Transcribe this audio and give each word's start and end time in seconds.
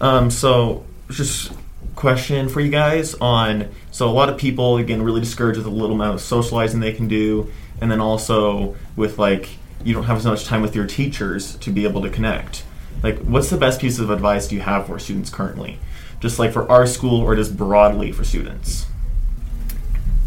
Um, 0.00 0.30
so 0.30 0.84
just 1.10 1.52
question 1.96 2.48
for 2.48 2.60
you 2.60 2.70
guys 2.70 3.14
on 3.14 3.68
so 3.90 4.08
a 4.08 4.12
lot 4.12 4.28
of 4.28 4.38
people 4.38 4.76
again 4.76 5.02
really 5.02 5.20
discouraged 5.20 5.56
with 5.56 5.64
the 5.64 5.72
little 5.72 5.96
amount 5.96 6.14
of 6.14 6.20
socializing 6.20 6.78
they 6.78 6.92
can 6.92 7.08
do, 7.08 7.50
and 7.80 7.90
then 7.90 8.00
also 8.00 8.76
with 8.96 9.18
like 9.18 9.48
you 9.84 9.94
don't 9.94 10.04
have 10.04 10.16
as 10.16 10.26
much 10.26 10.44
time 10.44 10.62
with 10.62 10.74
your 10.74 10.86
teachers 10.86 11.56
to 11.56 11.70
be 11.70 11.84
able 11.84 12.02
to 12.02 12.10
connect. 12.10 12.64
Like, 13.02 13.18
what's 13.20 13.50
the 13.50 13.56
best 13.56 13.80
piece 13.80 13.98
of 13.98 14.10
advice 14.10 14.48
do 14.48 14.56
you 14.56 14.60
have 14.60 14.86
for 14.86 14.98
students 14.98 15.30
currently? 15.30 15.78
Just 16.20 16.38
like 16.38 16.52
for 16.52 16.70
our 16.70 16.86
school 16.86 17.20
or 17.20 17.36
just 17.36 17.56
broadly 17.56 18.10
for 18.10 18.24
students? 18.24 18.86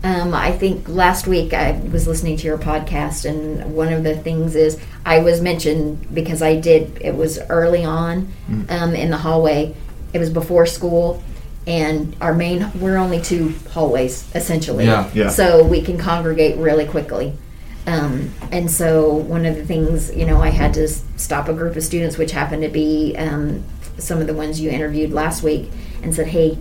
Um, 0.03 0.33
I 0.33 0.51
think 0.51 0.89
last 0.89 1.27
week 1.27 1.53
I 1.53 1.79
was 1.91 2.07
listening 2.07 2.35
to 2.37 2.47
your 2.47 2.57
podcast, 2.57 3.29
and 3.29 3.75
one 3.75 3.93
of 3.93 4.03
the 4.03 4.15
things 4.17 4.55
is 4.55 4.79
I 5.05 5.19
was 5.19 5.41
mentioned 5.41 6.13
because 6.13 6.41
I 6.41 6.59
did. 6.59 6.97
It 7.01 7.15
was 7.15 7.39
early 7.49 7.85
on 7.85 8.31
um, 8.69 8.95
in 8.95 9.11
the 9.11 9.17
hallway. 9.17 9.75
It 10.13 10.19
was 10.19 10.31
before 10.31 10.65
school, 10.65 11.21
and 11.67 12.15
our 12.19 12.33
main 12.33 12.71
we're 12.79 12.97
only 12.97 13.21
two 13.21 13.53
hallways 13.71 14.29
essentially. 14.33 14.85
Yeah. 14.85 15.09
Yeah. 15.13 15.29
So 15.29 15.63
we 15.63 15.81
can 15.81 15.97
congregate 15.97 16.57
really 16.57 16.87
quickly. 16.87 17.33
Um, 17.87 18.33
and 18.51 18.69
so 18.69 19.13
one 19.13 19.45
of 19.45 19.55
the 19.55 19.65
things, 19.65 20.15
you 20.15 20.25
know, 20.25 20.39
I 20.39 20.49
had 20.49 20.73
to 20.75 20.87
stop 20.87 21.47
a 21.47 21.53
group 21.53 21.75
of 21.75 21.83
students, 21.83 22.17
which 22.17 22.31
happened 22.31 22.61
to 22.63 22.69
be 22.69 23.15
um, 23.17 23.63
some 23.97 24.19
of 24.19 24.27
the 24.27 24.33
ones 24.33 24.59
you 24.61 24.69
interviewed 24.69 25.11
last 25.11 25.43
week, 25.43 25.69
and 26.03 26.13
said, 26.13 26.27
"Hey, 26.27 26.57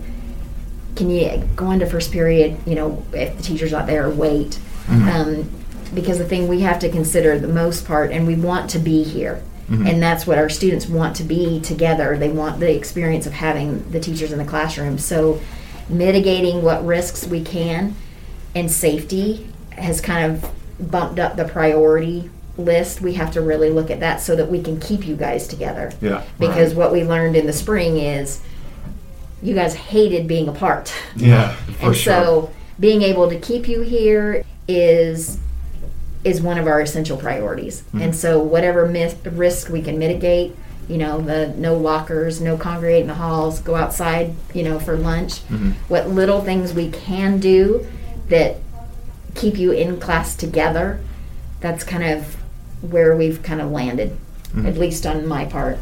can 0.95 1.09
you 1.09 1.47
go 1.55 1.67
on 1.67 1.79
to 1.79 1.85
first 1.85 2.11
period? 2.11 2.57
You 2.65 2.75
know, 2.75 3.03
if 3.13 3.37
the 3.37 3.43
teacher's 3.43 3.71
not 3.71 3.87
there, 3.87 4.09
wait." 4.09 4.59
Um, 4.89 5.49
because 5.93 6.17
the 6.17 6.25
thing 6.25 6.47
we 6.47 6.61
have 6.61 6.79
to 6.79 6.89
consider 6.89 7.39
the 7.39 7.47
most 7.47 7.85
part, 7.85 8.11
and 8.11 8.27
we 8.27 8.35
want 8.35 8.69
to 8.71 8.79
be 8.79 9.03
here, 9.03 9.41
and 9.87 10.03
that's 10.03 10.27
what 10.27 10.37
our 10.37 10.49
students 10.49 10.87
want 10.87 11.15
to 11.15 11.23
be 11.23 11.61
together. 11.61 12.17
They 12.17 12.29
want 12.29 12.59
the 12.59 12.75
experience 12.75 13.25
of 13.25 13.31
having 13.31 13.89
the 13.91 14.01
teachers 14.01 14.33
in 14.33 14.37
the 14.37 14.45
classroom. 14.45 14.97
So, 14.97 15.39
mitigating 15.87 16.61
what 16.61 16.85
risks 16.85 17.25
we 17.25 17.41
can 17.41 17.95
and 18.53 18.69
safety 18.69 19.47
has 19.71 20.01
kind 20.01 20.29
of 20.29 20.51
bumped 20.91 21.19
up 21.19 21.37
the 21.37 21.45
priority 21.45 22.29
list. 22.57 22.99
We 22.99 23.13
have 23.13 23.31
to 23.31 23.41
really 23.41 23.69
look 23.69 23.89
at 23.89 24.01
that 24.01 24.19
so 24.19 24.35
that 24.35 24.49
we 24.49 24.61
can 24.61 24.79
keep 24.79 25.07
you 25.07 25.15
guys 25.15 25.47
together. 25.47 25.93
Yeah. 26.01 26.23
Because 26.37 26.73
what 26.73 26.91
we 26.91 27.03
learned 27.03 27.35
in 27.35 27.47
the 27.47 27.53
spring 27.53 27.97
is 27.97 28.41
you 29.41 29.53
guys 29.55 29.73
hated 29.73 30.27
being 30.27 30.47
apart. 30.47 30.93
Yeah. 31.15 31.55
and 31.81 31.95
so 31.95 32.51
being 32.79 33.01
able 33.01 33.29
to 33.29 33.39
keep 33.39 33.67
you 33.67 33.81
here 33.81 34.43
is 34.67 35.39
is 36.23 36.41
one 36.41 36.57
of 36.57 36.67
our 36.67 36.81
essential 36.81 37.17
priorities. 37.17 37.81
Mm-hmm. 37.81 38.01
And 38.01 38.15
so 38.15 38.39
whatever 38.39 38.87
myth, 38.87 39.25
risk 39.25 39.69
we 39.69 39.81
can 39.81 39.97
mitigate, 39.97 40.55
you 40.87 40.97
know, 40.97 41.19
the 41.19 41.47
no 41.57 41.75
lockers, 41.75 42.39
no 42.39 42.57
congregate 42.57 43.01
in 43.01 43.07
the 43.07 43.15
halls, 43.15 43.59
go 43.59 43.75
outside, 43.75 44.35
you 44.53 44.63
know, 44.63 44.79
for 44.79 44.95
lunch. 44.95 45.41
Mm-hmm. 45.47 45.71
What 45.87 46.09
little 46.09 46.41
things 46.41 46.73
we 46.73 46.91
can 46.91 47.39
do 47.39 47.87
that 48.27 48.57
keep 49.35 49.57
you 49.57 49.71
in 49.71 49.99
class 49.99 50.35
together, 50.35 50.99
that's 51.59 51.83
kind 51.83 52.03
of 52.03 52.35
where 52.81 53.15
we've 53.15 53.41
kind 53.41 53.61
of 53.61 53.71
landed, 53.71 54.11
mm-hmm. 54.49 54.65
at 54.65 54.77
least 54.77 55.05
on 55.05 55.27
my 55.27 55.45
part. 55.45 55.79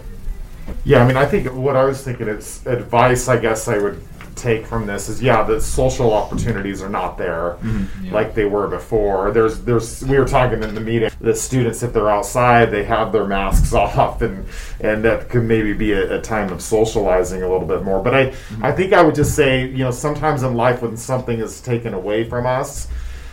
Yeah, 0.83 1.03
I 1.03 1.07
mean, 1.07 1.17
I 1.17 1.25
think 1.25 1.47
what 1.53 1.75
I 1.75 1.83
was 1.83 2.03
thinking 2.03 2.27
is 2.27 2.65
advice. 2.65 3.27
I 3.27 3.37
guess 3.37 3.67
I 3.67 3.77
would 3.77 4.01
take 4.39 4.65
from 4.65 4.87
this 4.87 5.09
is 5.09 5.21
yeah, 5.21 5.43
the 5.43 5.59
social 5.59 6.13
opportunities 6.13 6.81
are 6.81 6.89
not 6.89 7.17
there 7.17 7.57
mm-hmm. 7.61 8.11
like 8.11 8.33
they 8.33 8.45
were 8.45 8.67
before. 8.67 9.31
There's 9.31 9.59
there's 9.61 10.03
we 10.05 10.17
were 10.17 10.25
talking 10.25 10.63
in 10.63 10.73
the 10.73 10.81
meeting. 10.81 11.11
The 11.19 11.35
students, 11.35 11.83
if 11.83 11.93
they're 11.93 12.09
outside, 12.09 12.71
they 12.71 12.83
have 12.85 13.11
their 13.11 13.25
masks 13.25 13.73
off, 13.85 14.21
and 14.21 14.45
and 14.79 15.03
that 15.03 15.29
could 15.29 15.43
maybe 15.43 15.73
be 15.73 15.91
a, 15.91 16.17
a 16.17 16.21
time 16.21 16.51
of 16.51 16.61
socializing 16.61 17.43
a 17.43 17.49
little 17.49 17.67
bit 17.67 17.83
more. 17.83 18.01
But 18.01 18.15
I 18.15 18.25
mm-hmm. 18.27 18.65
I 18.65 18.71
think 18.71 18.93
I 18.93 19.03
would 19.03 19.15
just 19.15 19.35
say 19.35 19.67
you 19.67 19.79
know 19.79 19.91
sometimes 19.91 20.43
in 20.43 20.55
life 20.55 20.81
when 20.81 20.97
something 20.97 21.39
is 21.39 21.61
taken 21.61 21.93
away 21.93 22.27
from 22.27 22.45
us, 22.45 22.87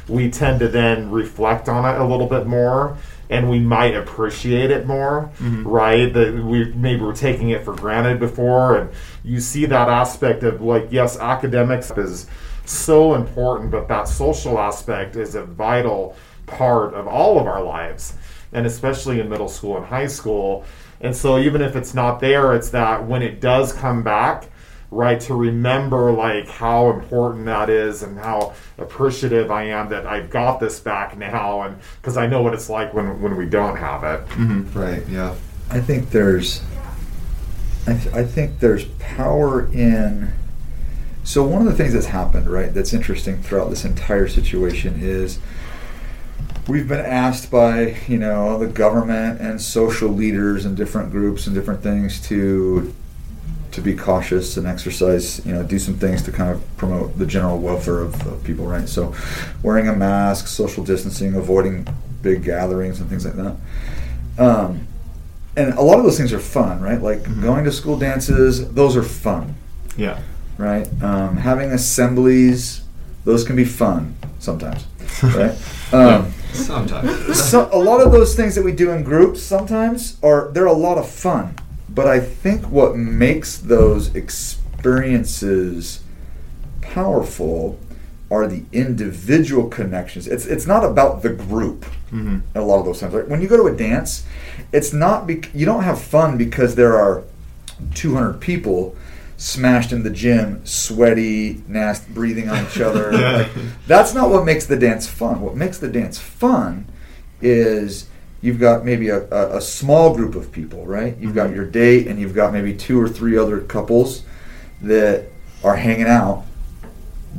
we 0.08 0.30
tend 0.30 0.60
to 0.60 0.68
then 0.68 1.10
reflect 1.10 1.68
on 1.68 1.84
it 1.84 2.00
a 2.00 2.04
little 2.04 2.26
bit 2.26 2.46
more 2.46 2.96
and 3.28 3.50
we 3.50 3.58
might 3.58 3.94
appreciate 3.94 4.70
it 4.70 4.86
more 4.86 5.30
mm-hmm. 5.38 5.66
right? 5.66 6.12
That 6.12 6.34
we 6.34 6.72
maybe 6.72 7.02
were 7.02 7.12
taking 7.14 7.50
it 7.50 7.64
for 7.64 7.74
granted 7.74 8.18
before 8.20 8.78
and 8.78 8.90
you 9.24 9.40
see 9.40 9.66
that 9.66 9.88
aspect 9.88 10.42
of 10.42 10.62
like 10.62 10.88
yes 10.90 11.18
academics 11.18 11.90
is 11.92 12.26
so 12.64 13.14
important 13.14 13.70
but 13.70 13.88
that 13.88 14.08
social 14.08 14.58
aspect 14.58 15.16
is 15.16 15.34
a 15.34 15.44
vital 15.44 16.16
part 16.46 16.94
of 16.94 17.06
all 17.06 17.38
of 17.38 17.46
our 17.46 17.62
lives 17.62 18.14
and 18.52 18.66
especially 18.66 19.20
in 19.20 19.28
middle 19.28 19.48
school 19.48 19.76
and 19.76 19.86
high 19.86 20.06
school. 20.06 20.64
And 21.00 21.14
so 21.14 21.38
even 21.38 21.60
if 21.60 21.76
it's 21.76 21.94
not 21.94 22.20
there 22.20 22.54
it's 22.54 22.70
that 22.70 23.06
when 23.06 23.22
it 23.22 23.40
does 23.40 23.72
come 23.72 24.02
back 24.02 24.48
right 24.90 25.20
to 25.20 25.34
remember 25.34 26.12
like 26.12 26.48
how 26.48 26.90
important 26.90 27.44
that 27.44 27.68
is 27.68 28.02
and 28.02 28.18
how 28.18 28.54
appreciative 28.78 29.50
i 29.50 29.64
am 29.64 29.88
that 29.88 30.06
i've 30.06 30.30
got 30.30 30.60
this 30.60 30.78
back 30.78 31.16
now 31.16 31.62
and 31.62 31.76
because 32.00 32.16
i 32.16 32.26
know 32.26 32.40
what 32.42 32.54
it's 32.54 32.70
like 32.70 32.94
when 32.94 33.20
when 33.20 33.36
we 33.36 33.46
don't 33.46 33.76
have 33.76 34.04
it 34.04 34.26
mm-hmm. 34.28 34.78
Right. 34.78 35.06
Yeah. 35.08 35.34
I 35.70 35.80
think 35.80 36.10
there's, 36.10 36.62
I, 37.86 37.94
th- 37.94 38.14
I 38.14 38.24
think 38.24 38.60
there's 38.60 38.84
power 38.98 39.66
in. 39.72 40.32
So 41.24 41.42
one 41.42 41.62
of 41.62 41.68
the 41.68 41.74
things 41.74 41.92
that's 41.92 42.06
happened, 42.06 42.48
right, 42.48 42.72
that's 42.72 42.92
interesting 42.92 43.42
throughout 43.42 43.70
this 43.70 43.84
entire 43.84 44.28
situation 44.28 45.00
is 45.00 45.40
we've 46.68 46.86
been 46.86 47.04
asked 47.04 47.50
by 47.50 47.96
you 48.06 48.18
know 48.18 48.58
the 48.58 48.66
government 48.66 49.40
and 49.40 49.60
social 49.60 50.08
leaders 50.08 50.64
and 50.64 50.76
different 50.76 51.10
groups 51.10 51.46
and 51.46 51.54
different 51.54 51.82
things 51.82 52.20
to 52.28 52.94
be 53.86 53.94
cautious 53.96 54.56
and 54.58 54.66
exercise, 54.66 55.44
you 55.46 55.52
know, 55.54 55.62
do 55.62 55.78
some 55.78 55.94
things 55.94 56.22
to 56.24 56.32
kind 56.32 56.50
of 56.50 56.76
promote 56.76 57.16
the 57.18 57.24
general 57.26 57.58
welfare 57.58 58.00
of, 58.00 58.14
of 58.26 58.42
people, 58.44 58.66
right? 58.66 58.88
So, 58.88 59.14
wearing 59.62 59.88
a 59.88 59.94
mask, 59.96 60.46
social 60.48 60.84
distancing, 60.84 61.34
avoiding 61.34 61.86
big 62.20 62.42
gatherings 62.44 63.00
and 63.00 63.08
things 63.08 63.24
like 63.24 63.34
that. 63.36 63.56
Um, 64.38 64.86
and 65.56 65.72
a 65.74 65.80
lot 65.80 65.98
of 65.98 66.04
those 66.04 66.18
things 66.18 66.32
are 66.32 66.38
fun, 66.40 66.80
right? 66.82 67.00
Like 67.00 67.22
going 67.40 67.64
to 67.64 67.72
school 67.72 67.98
dances, 67.98 68.70
those 68.74 68.96
are 68.96 69.02
fun, 69.02 69.54
Yeah. 69.96 70.20
right? 70.58 70.86
Um, 71.02 71.36
having 71.38 71.70
assemblies, 71.70 72.82
those 73.24 73.44
can 73.44 73.56
be 73.56 73.64
fun 73.64 74.16
sometimes, 74.38 74.84
right? 75.22 75.54
Um, 75.92 76.32
Sometimes. 76.52 77.38
so 77.50 77.68
a 77.72 77.78
lot 77.78 78.00
of 78.00 78.12
those 78.12 78.34
things 78.34 78.54
that 78.54 78.64
we 78.64 78.72
do 78.72 78.90
in 78.90 79.02
groups 79.02 79.42
sometimes 79.42 80.16
are 80.22 80.50
they're 80.52 80.66
a 80.66 80.72
lot 80.72 80.96
of 80.98 81.06
fun 81.08 81.54
but 81.88 82.06
i 82.06 82.20
think 82.20 82.64
what 82.70 82.96
makes 82.96 83.58
those 83.58 84.14
experiences 84.14 86.00
powerful 86.80 87.78
are 88.28 88.48
the 88.48 88.64
individual 88.72 89.68
connections. 89.68 90.26
It's 90.26 90.46
it's 90.46 90.66
not 90.66 90.84
about 90.84 91.22
the 91.22 91.30
group 91.30 91.84
mm-hmm. 92.10 92.38
a 92.56 92.60
lot 92.60 92.80
of 92.80 92.84
those 92.86 92.98
times. 92.98 93.14
Like 93.14 93.28
when 93.28 93.40
you 93.40 93.48
go 93.48 93.56
to 93.56 93.72
a 93.72 93.76
dance 93.76 94.24
it's 94.72 94.92
not 94.92 95.26
bec- 95.26 95.54
you 95.54 95.66
don't 95.66 95.82
have 95.82 96.00
fun 96.00 96.36
because 96.36 96.74
there 96.74 96.96
are 96.96 97.24
200 97.94 98.40
people 98.40 98.96
smashed 99.36 99.92
in 99.92 100.02
the 100.02 100.10
gym 100.10 100.64
sweaty 100.64 101.62
nasty 101.68 102.12
breathing 102.12 102.48
on 102.48 102.64
each 102.66 102.80
other. 102.80 103.12
Like, 103.36 103.48
that's 103.86 104.14
not 104.14 104.30
what 104.30 104.44
makes 104.44 104.66
the 104.66 104.76
dance 104.76 105.06
fun. 105.06 105.40
What 105.40 105.56
makes 105.56 105.78
the 105.78 105.88
dance 105.88 106.18
fun 106.18 106.86
is 107.40 108.08
you've 108.46 108.60
got 108.60 108.84
maybe 108.84 109.08
a, 109.08 109.28
a, 109.30 109.56
a 109.56 109.60
small 109.60 110.14
group 110.14 110.36
of 110.36 110.52
people, 110.52 110.86
right? 110.86 111.16
You've 111.18 111.34
got 111.34 111.48
mm-hmm. 111.48 111.56
your 111.56 111.66
date 111.66 112.06
and 112.06 112.20
you've 112.20 112.34
got 112.34 112.52
maybe 112.52 112.72
two 112.72 113.00
or 113.00 113.08
three 113.08 113.36
other 113.36 113.60
couples 113.60 114.22
that 114.82 115.26
are 115.64 115.74
hanging 115.74 116.06
out 116.06 116.44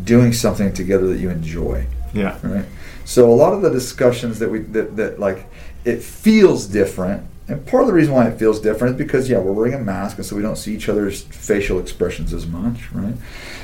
doing 0.04 0.34
something 0.34 0.74
together 0.74 1.08
that 1.08 1.20
you 1.20 1.30
enjoy, 1.30 1.88
Yeah. 2.14 2.38
right? 2.44 2.66
So 3.06 3.32
a 3.32 3.34
lot 3.34 3.54
of 3.54 3.62
the 3.62 3.70
discussions 3.70 4.40
that 4.40 4.52
we 4.52 4.60
that, 4.60 4.98
that 4.98 5.18
like 5.18 5.46
it 5.86 6.04
feels 6.04 6.68
different. 6.68 7.24
And 7.50 7.66
part 7.66 7.84
of 7.84 7.88
the 7.88 7.94
reason 7.94 8.14
why 8.14 8.28
it 8.28 8.38
feels 8.38 8.60
different 8.60 8.96
is 8.96 8.98
because 8.98 9.30
yeah, 9.30 9.38
we're 9.38 9.54
wearing 9.54 9.74
a 9.74 9.80
mask 9.80 10.18
and 10.18 10.26
so 10.26 10.36
we 10.36 10.42
don't 10.42 10.58
see 10.58 10.76
each 10.76 10.90
other's 10.90 11.22
facial 11.24 11.80
expressions 11.80 12.34
as 12.34 12.46
much, 12.46 12.92
right? 12.92 13.16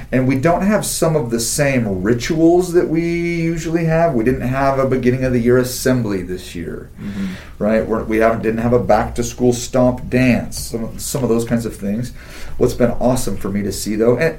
And 0.10 0.26
we 0.28 0.40
don't 0.40 0.62
have 0.62 0.86
some 0.86 1.16
of 1.18 1.32
the 1.32 1.40
same 1.40 2.02
rituals 2.02 2.72
that 2.74 2.88
we 2.88 3.02
usually 3.42 3.86
have. 3.86 4.14
We 4.14 4.24
didn't 4.24 4.42
have 4.42 4.80
a 4.80 4.88
beginning 4.88 5.26
of 5.26 5.34
the 5.34 5.40
year 5.40 5.58
assembly 5.58 6.22
this 6.22 6.56
year, 6.56 6.90
mm-hmm. 6.98 7.34
right? 7.62 7.86
We're, 7.86 8.04
we 8.06 8.18
haven't 8.18 8.44
didn't 8.44 8.62
have 8.62 8.74
a 8.74 8.80
back 8.80 9.16
to 9.16 9.24
school 9.24 9.52
stomp 9.52 10.08
dance. 10.10 10.60
Some 10.60 10.84
of, 10.86 11.02
some 11.02 11.24
of 11.24 11.30
those 11.30 11.44
kinds 11.46 11.66
of 11.66 11.76
things. 11.76 12.14
What's 12.58 12.76
been 12.76 12.92
awesome 12.92 13.36
for 13.36 13.50
me 13.50 13.64
to 13.64 13.72
see 13.72 13.96
though, 13.96 14.38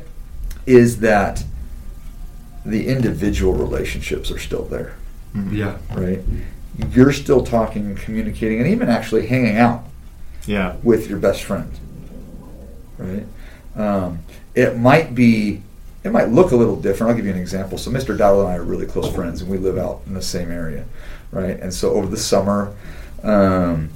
is 0.65 1.01
that 1.01 1.45
the 2.65 2.87
individual 2.87 3.53
relationships 3.53 4.31
are 4.31 4.39
still 4.39 4.65
there 4.65 4.97
Yeah. 5.51 5.77
right? 5.93 6.21
You're 6.91 7.13
still 7.13 7.45
talking 7.45 7.87
and 7.87 7.97
communicating 7.97 8.59
and 8.59 8.69
even 8.69 8.89
actually 8.89 9.27
hanging 9.27 9.57
out 9.57 9.85
Yeah. 10.47 10.75
with 10.83 11.09
your 11.09 11.19
best 11.19 11.43
friend, 11.45 11.71
right? 12.99 13.27
Um, 13.77 14.21
it 14.55 14.77
might 14.79 15.15
be, 15.15 15.63
it 16.03 16.11
might 16.13 16.29
look 16.31 16.53
a 16.53 16.57
little 16.57 16.77
different. 16.77 17.11
I'll 17.11 17.17
give 17.17 17.27
you 17.27 17.33
an 17.33 17.39
example. 17.39 17.79
So, 17.79 17.91
Mr. 17.91 18.17
Dowell 18.17 18.41
and 18.43 18.51
I 18.51 18.57
are 18.57 18.63
really 18.63 18.87
close 18.87 19.13
friends, 19.13 19.41
and 19.41 19.51
we 19.51 19.57
live 19.59 19.79
out 19.79 20.03
in 20.07 20.15
the 20.15 20.23
same 20.23 20.51
area, 20.51 20.85
right? 21.33 21.59
And 21.61 21.73
so, 21.73 21.93
over 21.93 22.07
the 22.07 22.17
summer, 22.17 22.75
um, 23.23 23.91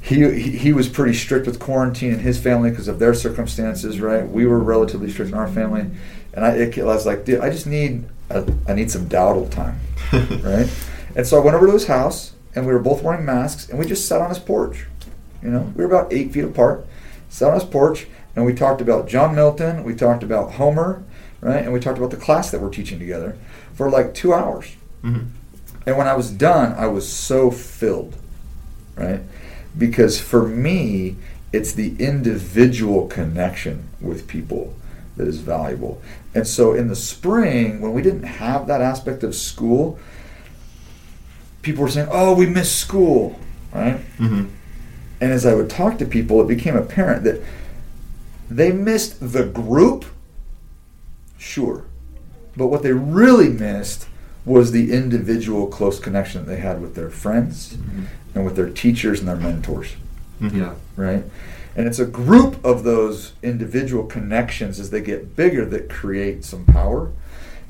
he, 0.00 0.16
he 0.40 0.58
he 0.58 0.72
was 0.72 0.88
pretty 0.88 1.14
strict 1.14 1.46
with 1.46 1.58
quarantine 1.60 2.12
in 2.12 2.18
his 2.18 2.38
family 2.38 2.70
because 2.70 2.88
of 2.88 2.98
their 2.98 3.14
circumstances, 3.14 4.00
right? 4.00 4.28
We 4.28 4.46
were 4.46 4.58
relatively 4.58 5.10
strict 5.10 5.30
in 5.32 5.38
our 5.38 5.48
family, 5.48 5.86
and 6.34 6.44
I, 6.44 6.50
it, 6.56 6.78
I 6.78 6.82
was 6.84 7.06
like, 7.06 7.24
dude, 7.24 7.40
I 7.40 7.50
just 7.50 7.66
need 7.66 8.04
a, 8.28 8.44
I 8.68 8.74
need 8.74 8.90
some 8.90 9.06
dowdle 9.08 9.48
time, 9.50 9.78
right? 10.42 10.68
And 11.14 11.26
so 11.26 11.40
I 11.40 11.44
went 11.44 11.56
over 11.56 11.66
to 11.66 11.72
his 11.72 11.86
house, 11.86 12.32
and 12.54 12.66
we 12.66 12.72
were 12.72 12.78
both 12.78 13.02
wearing 13.02 13.24
masks, 13.24 13.68
and 13.68 13.78
we 13.78 13.86
just 13.86 14.06
sat 14.06 14.20
on 14.20 14.28
his 14.28 14.38
porch. 14.38 14.86
You 15.42 15.50
know, 15.50 15.72
we 15.74 15.84
were 15.84 15.90
about 15.90 16.12
eight 16.12 16.32
feet 16.32 16.44
apart, 16.44 16.86
sat 17.28 17.48
on 17.48 17.54
his 17.54 17.68
porch, 17.68 18.06
and 18.34 18.46
we 18.46 18.54
talked 18.54 18.80
about 18.80 19.08
John 19.08 19.34
Milton, 19.34 19.84
we 19.84 19.94
talked 19.94 20.22
about 20.22 20.52
Homer, 20.52 21.02
right, 21.40 21.62
and 21.62 21.72
we 21.72 21.80
talked 21.80 21.98
about 21.98 22.10
the 22.10 22.16
class 22.16 22.50
that 22.50 22.60
we're 22.60 22.70
teaching 22.70 22.98
together 22.98 23.36
for 23.74 23.90
like 23.90 24.14
two 24.14 24.32
hours. 24.32 24.76
Mhm. 25.02 25.26
And 25.86 25.96
when 25.98 26.06
I 26.06 26.14
was 26.14 26.30
done, 26.30 26.74
I 26.78 26.86
was 26.86 27.08
so 27.08 27.50
filled, 27.50 28.16
right? 28.96 29.20
Because 29.76 30.20
for 30.20 30.46
me, 30.46 31.16
it's 31.52 31.72
the 31.72 31.96
individual 31.98 33.06
connection 33.06 33.88
with 34.00 34.28
people 34.28 34.74
that 35.16 35.26
is 35.26 35.38
valuable. 35.38 36.00
And 36.34 36.46
so 36.46 36.72
in 36.72 36.88
the 36.88 36.96
spring, 36.96 37.80
when 37.80 37.92
we 37.92 38.00
didn't 38.00 38.22
have 38.22 38.66
that 38.68 38.80
aspect 38.80 39.22
of 39.22 39.34
school, 39.34 39.98
people 41.62 41.82
were 41.82 41.88
saying, 41.88 42.08
oh, 42.10 42.34
we 42.34 42.46
miss 42.46 42.70
school, 42.74 43.38
right? 43.72 44.00
Mhm. 44.18 44.48
And 45.20 45.32
as 45.32 45.46
I 45.46 45.54
would 45.54 45.70
talk 45.70 45.98
to 45.98 46.04
people, 46.04 46.40
it 46.40 46.48
became 46.48 46.76
apparent 46.76 47.22
that 47.24 47.40
they 48.50 48.72
missed 48.72 49.32
the 49.32 49.44
group, 49.44 50.04
sure. 51.38 51.84
But 52.56 52.66
what 52.66 52.82
they 52.82 52.92
really 52.92 53.48
missed 53.48 54.06
was 54.44 54.72
the 54.72 54.92
individual 54.92 55.68
close 55.68 56.00
connection 56.00 56.44
that 56.44 56.50
they 56.50 56.60
had 56.60 56.82
with 56.82 56.94
their 56.96 57.08
friends 57.10 57.76
and 58.34 58.44
with 58.44 58.56
their 58.56 58.68
teachers 58.68 59.20
and 59.20 59.28
their 59.28 59.36
mentors, 59.36 59.94
Mhm. 60.40 60.56
Yeah. 60.56 60.72
right? 60.96 61.24
And 61.76 61.86
it's 61.86 62.00
a 62.00 62.04
group 62.04 62.62
of 62.64 62.82
those 62.82 63.32
individual 63.42 64.04
connections 64.04 64.78
as 64.80 64.90
they 64.90 65.00
get 65.00 65.36
bigger 65.36 65.64
that 65.66 65.88
create 65.88 66.44
some 66.44 66.64
power. 66.64 67.10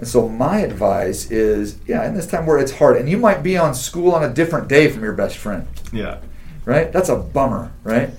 And 0.02 0.08
so 0.08 0.28
my 0.28 0.58
advice 0.62 1.30
is, 1.30 1.76
yeah, 1.86 2.04
in 2.08 2.14
this 2.14 2.26
time 2.26 2.44
where 2.44 2.58
it's 2.58 2.72
hard, 2.72 2.96
and 2.96 3.08
you 3.08 3.16
might 3.16 3.44
be 3.44 3.56
on 3.56 3.72
school 3.72 4.10
on 4.16 4.24
a 4.24 4.28
different 4.34 4.66
day 4.66 4.90
from 4.90 5.04
your 5.04 5.12
best 5.12 5.36
friend 5.36 5.64
Yeah. 5.92 6.16
right? 6.64 6.92
That's 6.92 7.08
a 7.08 7.14
bummer, 7.14 7.70
right? 7.84 8.10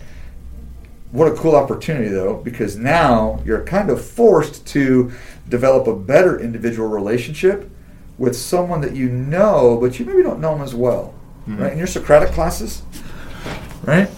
What 1.12 1.28
a 1.28 1.32
cool 1.36 1.58
opportunity, 1.58 2.08
though, 2.08 2.36
because 2.42 2.78
now 2.78 3.42
you're 3.44 3.66
kind 3.66 3.90
of 3.90 4.02
forced 4.02 4.66
to 4.68 5.12
develop 5.50 5.86
a 5.88 5.94
better 5.94 6.40
individual 6.40 6.88
relationship 6.88 7.70
with 8.18 8.38
someone 8.38 8.80
that 8.80 8.96
you 8.96 9.10
know, 9.10 9.78
but 9.82 10.00
you 10.00 10.06
maybe 10.06 10.24
don't 10.24 10.40
know 10.40 10.54
them 10.54 10.62
as 10.64 10.74
well, 10.74 11.14
Mhm. 11.50 11.60
right? 11.60 11.74
In 11.74 11.78
your 11.78 11.88
Socratic 11.88 12.32
classes, 12.32 12.82
right? 13.86 14.10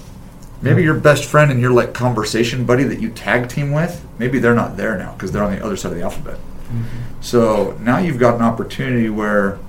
Maybe 0.61 0.83
your 0.83 0.93
best 0.93 1.25
friend 1.25 1.49
and 1.49 1.59
your 1.59 1.71
like 1.71 1.93
conversation 1.93 2.63
buddy 2.65 2.83
that 2.83 3.01
you 3.01 3.09
tag 3.09 3.49
team 3.49 3.71
with, 3.71 4.05
maybe 4.19 4.37
they're 4.37 4.53
not 4.53 4.77
there 4.77 4.95
now 4.99 5.13
because 5.17 5.31
they're 5.31 5.43
on 5.43 5.55
the 5.55 5.65
other 5.65 5.75
side 5.75 5.91
of 5.93 5.97
the 5.97 6.03
alphabet. 6.03 6.37
Mm-hmm. 6.65 7.21
So 7.21 7.77
now 7.81 7.97
you've 7.97 8.19
got 8.19 8.35
an 8.35 8.41
opportunity 8.41 9.09
where 9.09 9.59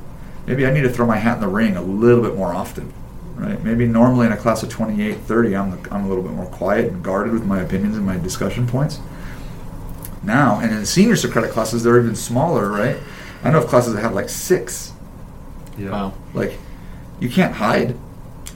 maybe 0.46 0.66
I 0.66 0.72
need 0.72 0.82
to 0.82 0.90
throw 0.90 1.06
my 1.06 1.16
hat 1.16 1.36
in 1.36 1.40
the 1.40 1.48
ring 1.48 1.76
a 1.76 1.82
little 1.82 2.22
bit 2.22 2.34
more 2.34 2.54
often, 2.54 2.92
right? 3.34 3.62
Maybe 3.62 3.86
normally 3.86 4.26
in 4.26 4.32
a 4.32 4.36
class 4.36 4.62
of 4.62 4.70
28, 4.70 5.18
30, 5.18 5.56
I'm, 5.56 5.70
the, 5.70 5.94
I'm 5.94 6.04
a 6.04 6.08
little 6.08 6.22
bit 6.22 6.32
more 6.32 6.46
quiet 6.46 6.92
and 6.92 7.02
guarded 7.02 7.32
with 7.32 7.44
my 7.44 7.60
opinions 7.60 7.96
and 7.96 8.06
my 8.06 8.16
discussion 8.18 8.66
points. 8.66 9.00
Now, 10.22 10.58
and 10.60 10.72
in 10.72 10.84
senior 10.86 11.16
Socratic 11.16 11.50
classes, 11.50 11.82
they're 11.82 11.98
even 12.00 12.16
smaller, 12.16 12.70
right? 12.70 12.96
I 13.44 13.50
know 13.50 13.58
of 13.58 13.68
classes 13.68 13.94
that 13.94 14.00
have 14.00 14.14
like 14.14 14.28
six. 14.28 14.92
Yeah. 15.78 15.90
Wow. 15.90 16.14
Like, 16.34 16.58
you 17.20 17.28
can't 17.28 17.54
hide, 17.54 17.96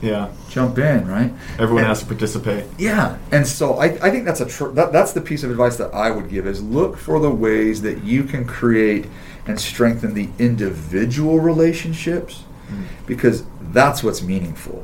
Yeah. 0.01 0.29
jump 0.49 0.77
in, 0.79 1.07
right? 1.07 1.31
Everyone 1.59 1.83
And- 1.83 1.87
has 1.87 1.99
to 1.99 2.05
participate. 2.05 2.65
Yeah, 2.77 3.17
and 3.31 3.47
so 3.47 3.75
I, 3.75 3.85
I 3.85 4.09
think 4.09 4.25
that's 4.25 4.41
a 4.41 4.45
tr- 4.45 4.69
that, 4.69 4.91
that's 4.91 5.13
the 5.13 5.21
piece 5.21 5.43
of 5.43 5.51
advice 5.51 5.77
that 5.77 5.93
I 5.93 6.11
would 6.11 6.29
give 6.29 6.47
is 6.47 6.61
look 6.61 6.97
for 6.97 7.19
the 7.19 7.29
ways 7.29 7.81
that 7.83 8.03
you 8.03 8.23
can 8.23 8.45
create 8.45 9.05
and 9.47 9.59
strengthen 9.59 10.13
the 10.13 10.29
individual 10.39 11.39
relationships 11.39 12.43
mm-hmm. 12.67 12.83
because 13.05 13.43
that's 13.71 14.03
what's 14.03 14.21
meaningful, 14.21 14.83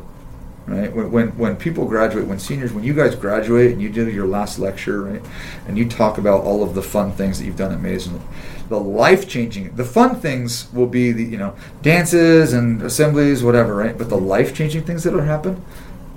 right? 0.66 0.96
When, 0.96 1.12
when 1.12 1.28
when 1.38 1.56
people 1.58 1.86
graduate, 1.86 2.28
when 2.28 2.40
seniors, 2.40 2.72
when 2.74 2.84
you 2.84 2.94
guys 2.94 3.16
graduate 3.16 3.72
and 3.72 3.82
you 3.82 3.90
do 3.90 4.10
your 4.10 4.28
last 4.28 4.60
lecture, 4.60 5.02
right, 5.04 5.22
and 5.68 5.78
you 5.78 5.88
talk 5.88 6.18
about 6.18 6.44
all 6.44 6.64
of 6.64 6.74
the 6.76 6.82
fun 6.84 7.12
things 7.12 7.40
that 7.40 7.46
you've 7.46 7.58
done 7.58 7.72
at 7.72 7.82
Mason, 7.82 8.22
the 8.70 8.80
life 8.80 9.28
changing, 9.30 9.76
the 9.76 9.84
fun 9.86 10.16
things 10.20 10.68
will 10.74 10.88
be 10.88 11.12
the 11.12 11.24
you 11.24 11.38
know 11.38 11.56
dances 11.82 12.54
and 12.54 12.82
assemblies, 12.82 13.44
whatever, 13.44 13.76
right? 13.76 13.98
But 13.98 14.10
the 14.10 14.18
life 14.18 14.54
changing 14.54 14.84
things 14.84 15.04
that 15.04 15.14
will 15.14 15.22
happen, 15.22 15.62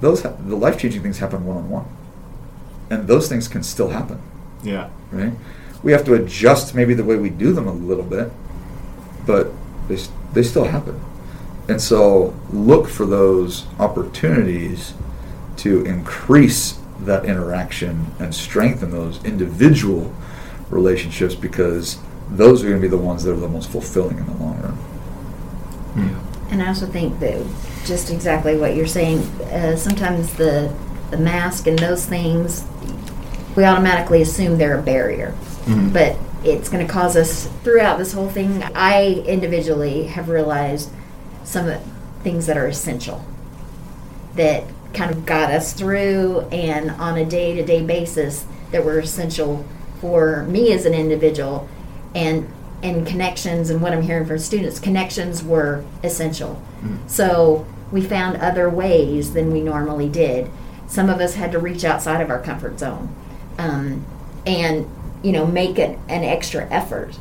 those 0.01 0.23
ha- 0.23 0.35
the 0.47 0.57
life 0.57 0.79
changing 0.79 1.03
things 1.03 1.19
happen 1.19 1.45
one 1.47 1.57
on 1.59 1.71
one, 1.71 1.87
and 2.91 3.07
those 3.07 3.29
things 3.29 3.47
can 3.49 3.63
still 3.63 3.91
happen, 3.91 4.19
Yeah. 4.65 4.89
right? 5.13 5.33
We 5.83 5.93
have 5.93 6.05
to 6.07 6.15
adjust 6.15 6.75
maybe 6.75 6.93
the 6.95 7.05
way 7.05 7.17
we 7.17 7.31
do 7.31 7.53
them 7.53 7.67
a 7.69 7.73
little 7.73 8.05
bit, 8.05 8.31
but 9.27 9.53
they 9.89 9.99
they 10.35 10.43
still 10.43 10.65
happen, 10.65 11.01
and 11.69 11.81
so 11.81 12.35
look 12.53 12.89
for 12.89 13.07
those 13.07 13.67
opportunities 13.79 14.95
to 15.59 15.85
increase 15.85 16.79
that 17.01 17.25
interaction 17.25 18.07
and 18.19 18.35
strengthen 18.35 18.91
those 18.91 19.25
individual 19.25 20.13
relationships 20.69 21.35
because 21.35 21.99
those 22.33 22.63
are 22.63 22.69
going 22.69 22.81
to 22.81 22.83
be 22.83 22.89
the 22.89 22.97
ones 22.97 23.25
that 23.25 23.33
are 23.33 23.37
the 23.37 23.49
most 23.49 23.71
fulfilling 23.71 24.19
in 24.19 24.27
the 24.27 24.33
long 24.35 24.61
run. 24.61 24.79
Yeah. 25.97 26.21
And 26.53 26.63
I 26.63 26.69
also 26.69 26.87
think 26.87 27.19
that 27.21 27.45
just 27.85 28.11
exactly 28.11 28.57
what 28.57 28.75
you're 28.77 28.87
saying. 28.87 29.19
Uh, 29.53 29.77
sometimes 29.77 30.33
the 30.35 30.73
the 31.11 31.17
mask 31.17 31.67
and 31.67 31.77
those 31.79 32.07
things, 32.07 32.65
we 33.57 33.65
automatically 33.65 34.23
assume 34.23 34.59
they're 34.59 34.79
a 34.79 34.83
barrier, 34.83 35.35
Mhm. 35.67 35.93
but 35.93 36.17
it's 36.45 36.69
going 36.69 36.87
to 36.87 36.93
cause 36.93 37.17
us 37.17 37.49
throughout 37.65 37.99
this 37.99 38.13
whole 38.13 38.29
thing. 38.29 38.63
I 38.77 39.25
individually 39.27 40.05
have 40.05 40.29
realized 40.29 40.91
some 41.43 41.67
of 41.69 41.79
things 42.23 42.47
that 42.47 42.57
are 42.57 42.67
essential 42.69 43.25
that 44.37 44.63
kind 44.95 45.11
of 45.11 45.27
got 45.27 45.51
us 45.51 45.73
through, 45.73 46.45
and 46.53 46.93
on 46.93 47.17
a 47.19 47.25
day 47.25 47.55
to 47.57 47.65
day 47.65 47.83
basis 47.83 48.45
that 48.71 48.85
were 48.85 49.01
essential 49.01 49.65
for 50.01 50.45
me 50.49 50.73
as 50.73 50.87
an 50.87 50.95
individual, 50.95 51.67
and 52.15 52.49
and 52.83 53.07
connections 53.07 53.69
and 53.69 53.83
what 53.83 53.93
I'm 53.93 54.03
hearing 54.03 54.27
from 54.27 54.39
students, 54.39 54.79
connections 54.81 55.45
were 55.45 55.85
essential. 56.03 56.63
So 57.07 57.67
we 57.93 58.01
found 58.01 58.39
other 58.39 58.71
ways 58.71 59.35
than 59.35 59.53
we 59.53 59.61
normally 59.61 60.09
did. 60.09 60.51
Some 60.87 61.11
of 61.11 61.21
us 61.21 61.35
had 61.35 61.53
to 61.53 61.59
reach 61.59 61.85
outside 61.85 62.21
of 62.21 62.31
our 62.31 62.41
comfort 62.41 62.79
zone, 62.79 63.15
um, 63.59 64.05
and 64.47 64.89
you 65.23 65.33
know 65.33 65.47
make 65.47 65.79
an, 65.79 65.99
an 66.09 66.25
extra 66.25 66.69
effort 66.71 67.19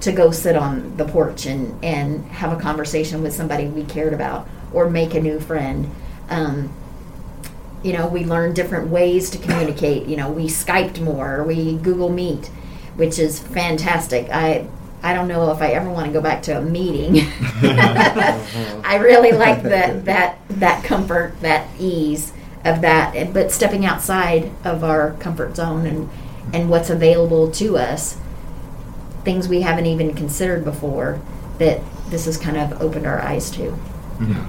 to 0.00 0.12
go 0.12 0.30
sit 0.30 0.56
on 0.56 0.96
the 0.96 1.04
porch 1.04 1.44
and 1.46 1.84
and 1.84 2.24
have 2.26 2.56
a 2.56 2.60
conversation 2.60 3.22
with 3.22 3.34
somebody 3.34 3.66
we 3.66 3.84
cared 3.84 4.14
about, 4.14 4.48
or 4.72 4.88
make 4.88 5.14
a 5.14 5.20
new 5.20 5.40
friend. 5.40 5.90
Um, 6.28 6.72
you 7.82 7.94
know, 7.94 8.06
we 8.06 8.24
learned 8.24 8.54
different 8.54 8.88
ways 8.90 9.30
to 9.30 9.38
communicate. 9.38 10.06
You 10.06 10.16
know, 10.16 10.30
we 10.30 10.46
Skyped 10.46 11.00
more, 11.00 11.42
we 11.42 11.76
Google 11.78 12.10
Meet, 12.10 12.50
which 13.00 13.18
is 13.18 13.40
fantastic. 13.40 14.28
I 14.28 14.68
I 15.02 15.14
don't 15.14 15.26
know 15.26 15.50
if 15.52 15.62
I 15.62 15.70
ever 15.70 15.88
want 15.88 16.08
to 16.08 16.12
go 16.12 16.20
back 16.20 16.42
to 16.42 16.58
a 16.58 16.60
meeting. 16.60 17.26
I 18.84 18.98
really 19.00 19.32
like 19.32 19.62
that 19.62 20.04
that 20.04 20.38
that 20.50 20.84
comfort, 20.84 21.40
that 21.40 21.66
ease 21.80 22.34
of 22.62 22.82
that. 22.82 23.32
But 23.32 23.52
stepping 23.52 23.86
outside 23.86 24.50
of 24.64 24.84
our 24.84 25.12
comfort 25.14 25.56
zone 25.56 25.86
and 25.86 26.10
and 26.52 26.68
what's 26.68 26.90
available 26.90 27.50
to 27.52 27.78
us, 27.78 28.18
things 29.24 29.48
we 29.48 29.62
haven't 29.62 29.86
even 29.86 30.12
considered 30.12 30.62
before, 30.62 31.22
that 31.56 31.80
this 32.10 32.26
has 32.26 32.36
kind 32.36 32.58
of 32.58 32.82
opened 32.82 33.06
our 33.06 33.22
eyes 33.22 33.50
to. 33.52 33.78
Yeah. 34.20 34.46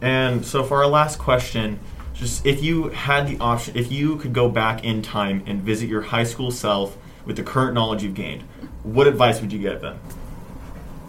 And 0.00 0.46
so 0.46 0.64
for 0.64 0.82
our 0.82 0.88
last 0.88 1.18
question, 1.18 1.80
just 2.14 2.46
if 2.46 2.62
you 2.62 2.88
had 2.90 3.26
the 3.28 3.38
option, 3.38 3.76
if 3.76 3.90
you 3.92 4.16
could 4.16 4.32
go 4.32 4.48
back 4.48 4.84
in 4.84 5.02
time 5.02 5.42
and 5.46 5.60
visit 5.62 5.88
your 5.88 6.02
high 6.02 6.24
school 6.24 6.50
self 6.50 6.96
with 7.26 7.36
the 7.36 7.42
current 7.42 7.74
knowledge 7.74 8.02
you've 8.02 8.14
gained, 8.14 8.42
what 8.82 9.06
advice 9.06 9.40
would 9.40 9.52
you 9.52 9.58
give 9.58 9.80
them? 9.80 9.98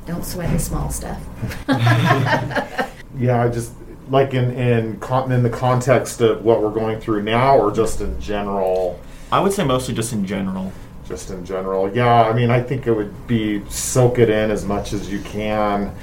Don't 0.06 0.24
sweat 0.26 0.52
the 0.52 0.60
small 0.60 0.90
stuff. 0.90 1.20
Yeah, 3.18 3.42
I 3.44 3.48
just 3.48 3.72
like 4.10 4.34
in 4.34 4.52
in 4.52 5.00
con- 5.00 5.32
in 5.32 5.42
the 5.42 5.50
context 5.50 6.20
of 6.20 6.44
what 6.44 6.62
we're 6.62 6.70
going 6.72 7.00
through 7.00 7.24
now, 7.24 7.58
or 7.58 7.72
just 7.72 8.02
in 8.02 8.20
general. 8.20 9.00
I 9.32 9.40
would 9.40 9.54
say 9.54 9.64
mostly 9.64 9.94
just 9.94 10.12
in 10.12 10.26
general. 10.26 10.74
just 11.08 11.30
in 11.32 11.46
general. 11.46 11.90
Yeah, 11.96 12.24
I 12.24 12.34
mean, 12.34 12.50
I 12.52 12.62
think 12.62 12.88
it 12.88 12.94
would 12.94 13.26
be 13.26 13.64
soak 13.70 14.20
it 14.20 14.30
in 14.30 14.52
as 14.52 14.66
much 14.66 14.92
as 14.92 15.10
you 15.10 15.20
can, 15.22 15.96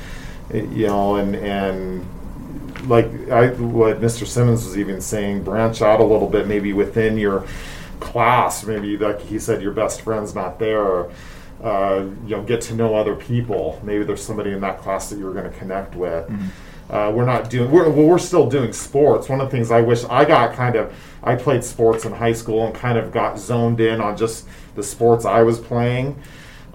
eh, 0.54 0.62
you 0.72 0.86
know, 0.86 1.16
and 1.16 1.36
and 1.36 2.06
like 2.86 3.06
I 3.30 3.48
what 3.50 4.00
Mr. 4.00 4.26
Simmons 4.26 4.64
was 4.64 4.78
even 4.78 5.00
saying, 5.00 5.44
branch 5.44 5.82
out 5.82 6.00
a 6.00 6.04
little 6.04 6.28
bit, 6.28 6.46
maybe 6.46 6.72
within 6.72 7.16
your 7.18 7.46
class. 8.00 8.64
Maybe 8.64 8.96
like 8.96 9.20
he 9.20 9.38
said, 9.38 9.62
your 9.62 9.72
best 9.72 10.02
friend's 10.02 10.34
not 10.34 10.58
there. 10.58 11.10
Uh, 11.62 12.06
you 12.24 12.36
know, 12.36 12.42
get 12.42 12.60
to 12.60 12.74
know 12.74 12.94
other 12.96 13.14
people. 13.14 13.80
Maybe 13.84 14.02
there's 14.02 14.22
somebody 14.22 14.50
in 14.50 14.60
that 14.62 14.80
class 14.80 15.10
that 15.10 15.18
you're 15.18 15.32
going 15.32 15.50
to 15.50 15.56
connect 15.58 15.94
with. 15.94 16.28
Uh, 16.90 17.10
we're 17.14 17.24
not 17.24 17.48
doing. 17.48 17.70
We're, 17.70 17.88
well, 17.88 18.06
we're 18.06 18.18
still 18.18 18.48
doing 18.50 18.72
sports. 18.72 19.28
One 19.28 19.40
of 19.40 19.48
the 19.48 19.56
things 19.56 19.70
I 19.70 19.80
wish 19.80 20.04
I 20.04 20.24
got 20.24 20.54
kind 20.54 20.76
of. 20.76 20.92
I 21.22 21.36
played 21.36 21.62
sports 21.62 22.04
in 22.04 22.12
high 22.12 22.32
school 22.32 22.66
and 22.66 22.74
kind 22.74 22.98
of 22.98 23.12
got 23.12 23.38
zoned 23.38 23.80
in 23.80 24.00
on 24.00 24.16
just 24.16 24.46
the 24.74 24.82
sports 24.82 25.24
I 25.24 25.42
was 25.42 25.60
playing. 25.60 26.20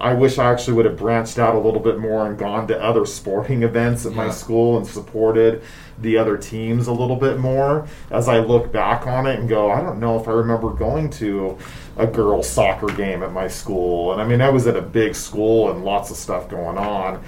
I 0.00 0.14
wish 0.14 0.38
I 0.38 0.52
actually 0.52 0.74
would 0.74 0.84
have 0.84 0.96
branched 0.96 1.38
out 1.38 1.56
a 1.56 1.58
little 1.58 1.80
bit 1.80 1.98
more 1.98 2.26
and 2.26 2.38
gone 2.38 2.68
to 2.68 2.80
other 2.80 3.04
sporting 3.04 3.64
events 3.64 4.06
at 4.06 4.12
my 4.12 4.30
school 4.30 4.76
and 4.76 4.86
supported 4.86 5.62
the 6.00 6.16
other 6.16 6.36
teams 6.36 6.86
a 6.86 6.92
little 6.92 7.16
bit 7.16 7.38
more. 7.38 7.88
As 8.10 8.28
I 8.28 8.38
look 8.38 8.70
back 8.70 9.08
on 9.08 9.26
it 9.26 9.40
and 9.40 9.48
go, 9.48 9.72
I 9.72 9.80
don't 9.80 9.98
know 9.98 10.18
if 10.20 10.28
I 10.28 10.32
remember 10.32 10.70
going 10.70 11.10
to 11.10 11.58
a 11.96 12.06
girls' 12.06 12.48
soccer 12.48 12.86
game 12.86 13.24
at 13.24 13.32
my 13.32 13.48
school. 13.48 14.12
And 14.12 14.22
I 14.22 14.24
mean, 14.24 14.40
I 14.40 14.50
was 14.50 14.68
at 14.68 14.76
a 14.76 14.82
big 14.82 15.16
school 15.16 15.70
and 15.70 15.84
lots 15.84 16.12
of 16.12 16.16
stuff 16.16 16.48
going 16.48 16.78
on. 16.78 17.22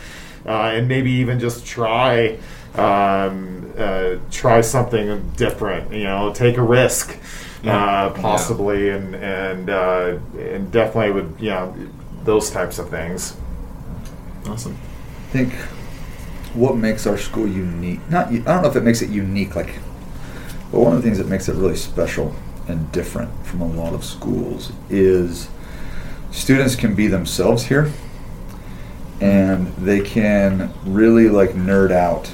Uh, 0.46 0.72
and 0.72 0.88
maybe 0.88 1.10
even 1.10 1.38
just 1.38 1.66
try 1.66 2.38
um, 2.76 3.72
uh, 3.76 4.16
try 4.30 4.60
something 4.60 5.30
different. 5.32 5.92
You 5.92 6.04
know, 6.04 6.32
take 6.32 6.56
a 6.56 6.62
risk, 6.62 7.18
uh, 7.64 8.10
possibly, 8.10 8.90
and 8.90 9.14
and 9.16 9.68
uh, 9.68 10.18
and 10.38 10.70
definitely 10.72 11.10
would 11.12 11.34
you 11.38 11.50
know 11.50 11.74
those 12.24 12.50
types 12.50 12.78
of 12.78 12.88
things. 12.90 13.36
Awesome. 14.46 14.76
I 15.28 15.32
think 15.32 15.52
what 16.54 16.76
makes 16.76 17.06
our 17.06 17.16
school 17.16 17.46
unique, 17.46 18.00
not, 18.10 18.28
I 18.28 18.38
don't 18.38 18.62
know 18.62 18.68
if 18.70 18.76
it 18.76 18.82
makes 18.82 19.02
it 19.02 19.10
unique, 19.10 19.54
like, 19.54 19.74
but 20.72 20.80
one 20.80 20.92
of 20.94 21.02
the 21.02 21.02
things 21.02 21.18
that 21.18 21.28
makes 21.28 21.48
it 21.48 21.54
really 21.54 21.76
special 21.76 22.34
and 22.68 22.90
different 22.92 23.30
from 23.46 23.60
a 23.60 23.66
lot 23.66 23.94
of 23.94 24.04
schools 24.04 24.72
is 24.88 25.48
students 26.30 26.76
can 26.76 26.94
be 26.94 27.06
themselves 27.08 27.64
here 27.66 27.90
and 29.20 29.68
they 29.76 30.00
can 30.00 30.72
really 30.84 31.28
like 31.28 31.50
nerd 31.50 31.90
out 31.90 32.32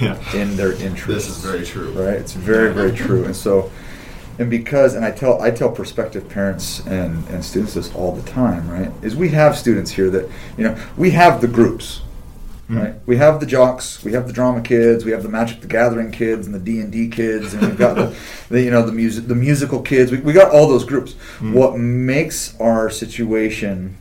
Yeah. 0.00 0.18
in 0.34 0.56
their 0.56 0.72
interests. 0.72 1.06
This 1.06 1.28
is 1.28 1.44
very 1.44 1.64
true. 1.64 1.90
right? 1.92 2.16
It's 2.16 2.32
very, 2.32 2.72
very 2.72 2.92
true. 2.92 3.24
And 3.24 3.36
so, 3.36 3.70
and 4.38 4.50
because, 4.50 4.94
and 4.94 5.04
I 5.04 5.10
tell, 5.10 5.40
I 5.40 5.50
tell 5.50 5.70
prospective 5.70 6.28
parents 6.28 6.80
and, 6.86 7.26
and 7.28 7.44
students 7.44 7.74
this 7.74 7.94
all 7.94 8.12
the 8.12 8.28
time, 8.28 8.68
right? 8.68 8.90
Is 9.02 9.14
we 9.14 9.28
have 9.30 9.56
students 9.56 9.92
here 9.92 10.10
that, 10.10 10.28
you 10.56 10.64
know, 10.64 10.76
we 10.96 11.12
have 11.12 11.40
the 11.40 11.46
groups, 11.46 11.98
hmm. 12.66 12.78
right? 12.78 12.94
We 13.06 13.16
have 13.16 13.38
the 13.38 13.46
jocks, 13.46 14.02
we 14.02 14.12
have 14.12 14.26
the 14.26 14.32
drama 14.32 14.60
kids, 14.60 15.04
we 15.04 15.12
have 15.12 15.22
the 15.22 15.28
Magic 15.28 15.60
the 15.60 15.68
Gathering 15.68 16.10
kids, 16.10 16.46
and 16.46 16.54
the 16.54 16.58
D 16.58 16.80
and 16.80 16.90
D 16.90 17.08
kids, 17.08 17.54
and 17.54 17.62
we've 17.62 17.78
got 17.78 17.94
the, 17.94 18.16
the, 18.48 18.60
you 18.60 18.70
know, 18.70 18.84
the 18.84 18.92
music, 18.92 19.28
the 19.28 19.36
musical 19.36 19.80
kids. 19.80 20.10
We, 20.10 20.18
we 20.18 20.32
got 20.32 20.52
all 20.52 20.68
those 20.68 20.84
groups. 20.84 21.14
Hmm. 21.38 21.52
What 21.52 21.78
makes 21.78 22.58
our 22.58 22.90
situation 22.90 23.96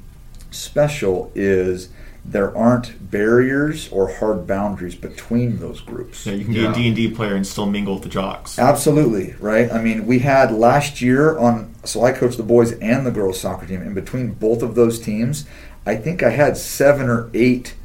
special 0.50 1.32
is 1.36 1.90
there 2.26 2.56
aren't 2.58 3.12
barriers 3.12 3.90
or 3.92 4.14
hard 4.16 4.48
boundaries 4.48 4.96
between 4.96 5.60
those 5.60 5.82
groups. 5.82 6.26
Yeah, 6.26 6.34
you 6.34 6.46
can 6.46 6.54
be 6.54 6.62
Yeah. 6.62 6.72
a 6.72 6.76
D 6.76 6.88
and 6.88 6.96
D 6.96 7.10
player 7.10 7.36
and 7.36 7.46
still 7.46 7.66
mingle 7.66 7.96
with 7.96 8.04
the 8.04 8.10
jocks. 8.10 8.58
Absolutely, 8.58 9.36
right? 9.40 9.72
I 9.72 9.82
mean, 9.82 10.06
we 10.06 10.20
had 10.20 10.52
last 10.52 11.02
year 11.02 11.38
on, 11.38 11.76
so 11.84 12.04
I 12.04 12.12
coached 12.12 12.38
the 12.38 12.44
boys 12.44 12.72
and 12.74 13.06
the 13.06 13.12
girls 13.12 13.40
soccer 13.40 13.66
team. 13.66 13.82
In 13.82 13.94
between 13.94 14.34
both 14.34 14.62
of 14.64 14.76
those 14.76 15.00
teams, 15.00 15.46
I 15.86 15.96
think 15.96 16.24
I 16.24 16.30
had 16.30 16.56
seven 16.58 17.10
or 17.10 17.30
eight 17.34 17.76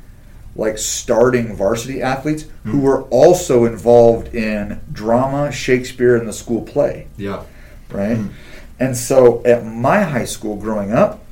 like 0.56 0.76
starting 0.76 1.54
varsity 1.54 2.02
athletes 2.02 2.44
who 2.64 2.78
hmm. 2.78 2.82
were 2.82 3.02
also 3.04 3.64
involved 3.64 4.34
in 4.34 4.80
drama, 4.92 5.52
Shakespeare, 5.52 6.16
and 6.16 6.28
the 6.28 6.32
school 6.32 6.62
play, 6.62 7.06
Yeah. 7.16 7.42
right? 7.90 8.16
Hmm. 8.16 8.28
And 8.80 8.96
so 8.96 9.42
at 9.44 9.64
my 9.64 10.02
high 10.02 10.24
school 10.24 10.56
growing 10.56 10.92
up, 10.92 11.22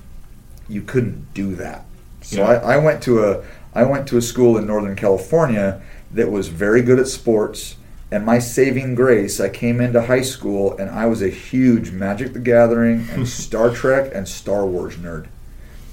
you 0.68 0.82
couldn't 0.82 1.32
do 1.34 1.54
that. 1.56 1.85
So 2.26 2.38
Yeah. 2.38 2.48
I, 2.48 2.74
I 2.74 2.76
went 2.78 3.02
to 3.04 3.22
a 3.24 3.44
I 3.72 3.84
went 3.84 4.08
to 4.08 4.16
a 4.16 4.22
school 4.22 4.56
in 4.56 4.66
Northern 4.66 4.96
California 4.96 5.80
that 6.10 6.30
was 6.30 6.48
very 6.48 6.82
good 6.82 6.98
at 6.98 7.06
sports. 7.08 7.76
And 8.10 8.24
my 8.24 8.38
saving 8.38 8.94
grace, 8.94 9.40
I 9.40 9.48
came 9.48 9.80
into 9.80 10.00
high 10.02 10.22
school 10.22 10.76
and 10.78 10.88
I 10.90 11.06
was 11.06 11.22
a 11.22 11.28
huge 11.28 11.90
Magic 11.90 12.32
the 12.32 12.38
Gathering 12.38 13.06
and 13.10 13.28
Star 13.44 13.70
Trek 13.70 14.10
and 14.14 14.28
Star 14.28 14.64
Wars 14.64 14.96
nerd, 14.96 15.26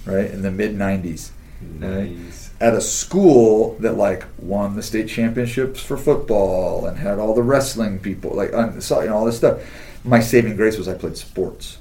right? 0.06 0.30
In 0.32 0.42
the 0.42 0.52
mid 0.52 0.76
90s. 0.76 1.32
Nice. 1.62 2.52
At 2.60 2.74
a 2.74 2.82
school 2.82 3.76
that 3.80 3.98
like 3.98 4.26
won 4.38 4.76
the 4.76 4.84
state 4.84 5.08
championships 5.08 5.82
for 5.82 5.98
football 5.98 6.86
and 6.86 6.98
had 6.98 7.20
all 7.20 7.34
the 7.34 7.44
wrestling 7.44 8.00
people, 8.00 8.32
like 8.36 8.52
you 8.52 8.58
know, 8.58 9.16
all 9.18 9.26
this 9.26 9.38
stuff. 9.38 9.60
My 10.04 10.20
saving 10.20 10.56
grace 10.56 10.78
was 10.78 10.88
I 10.88 10.96
played 10.96 11.18
sports. 11.18 11.78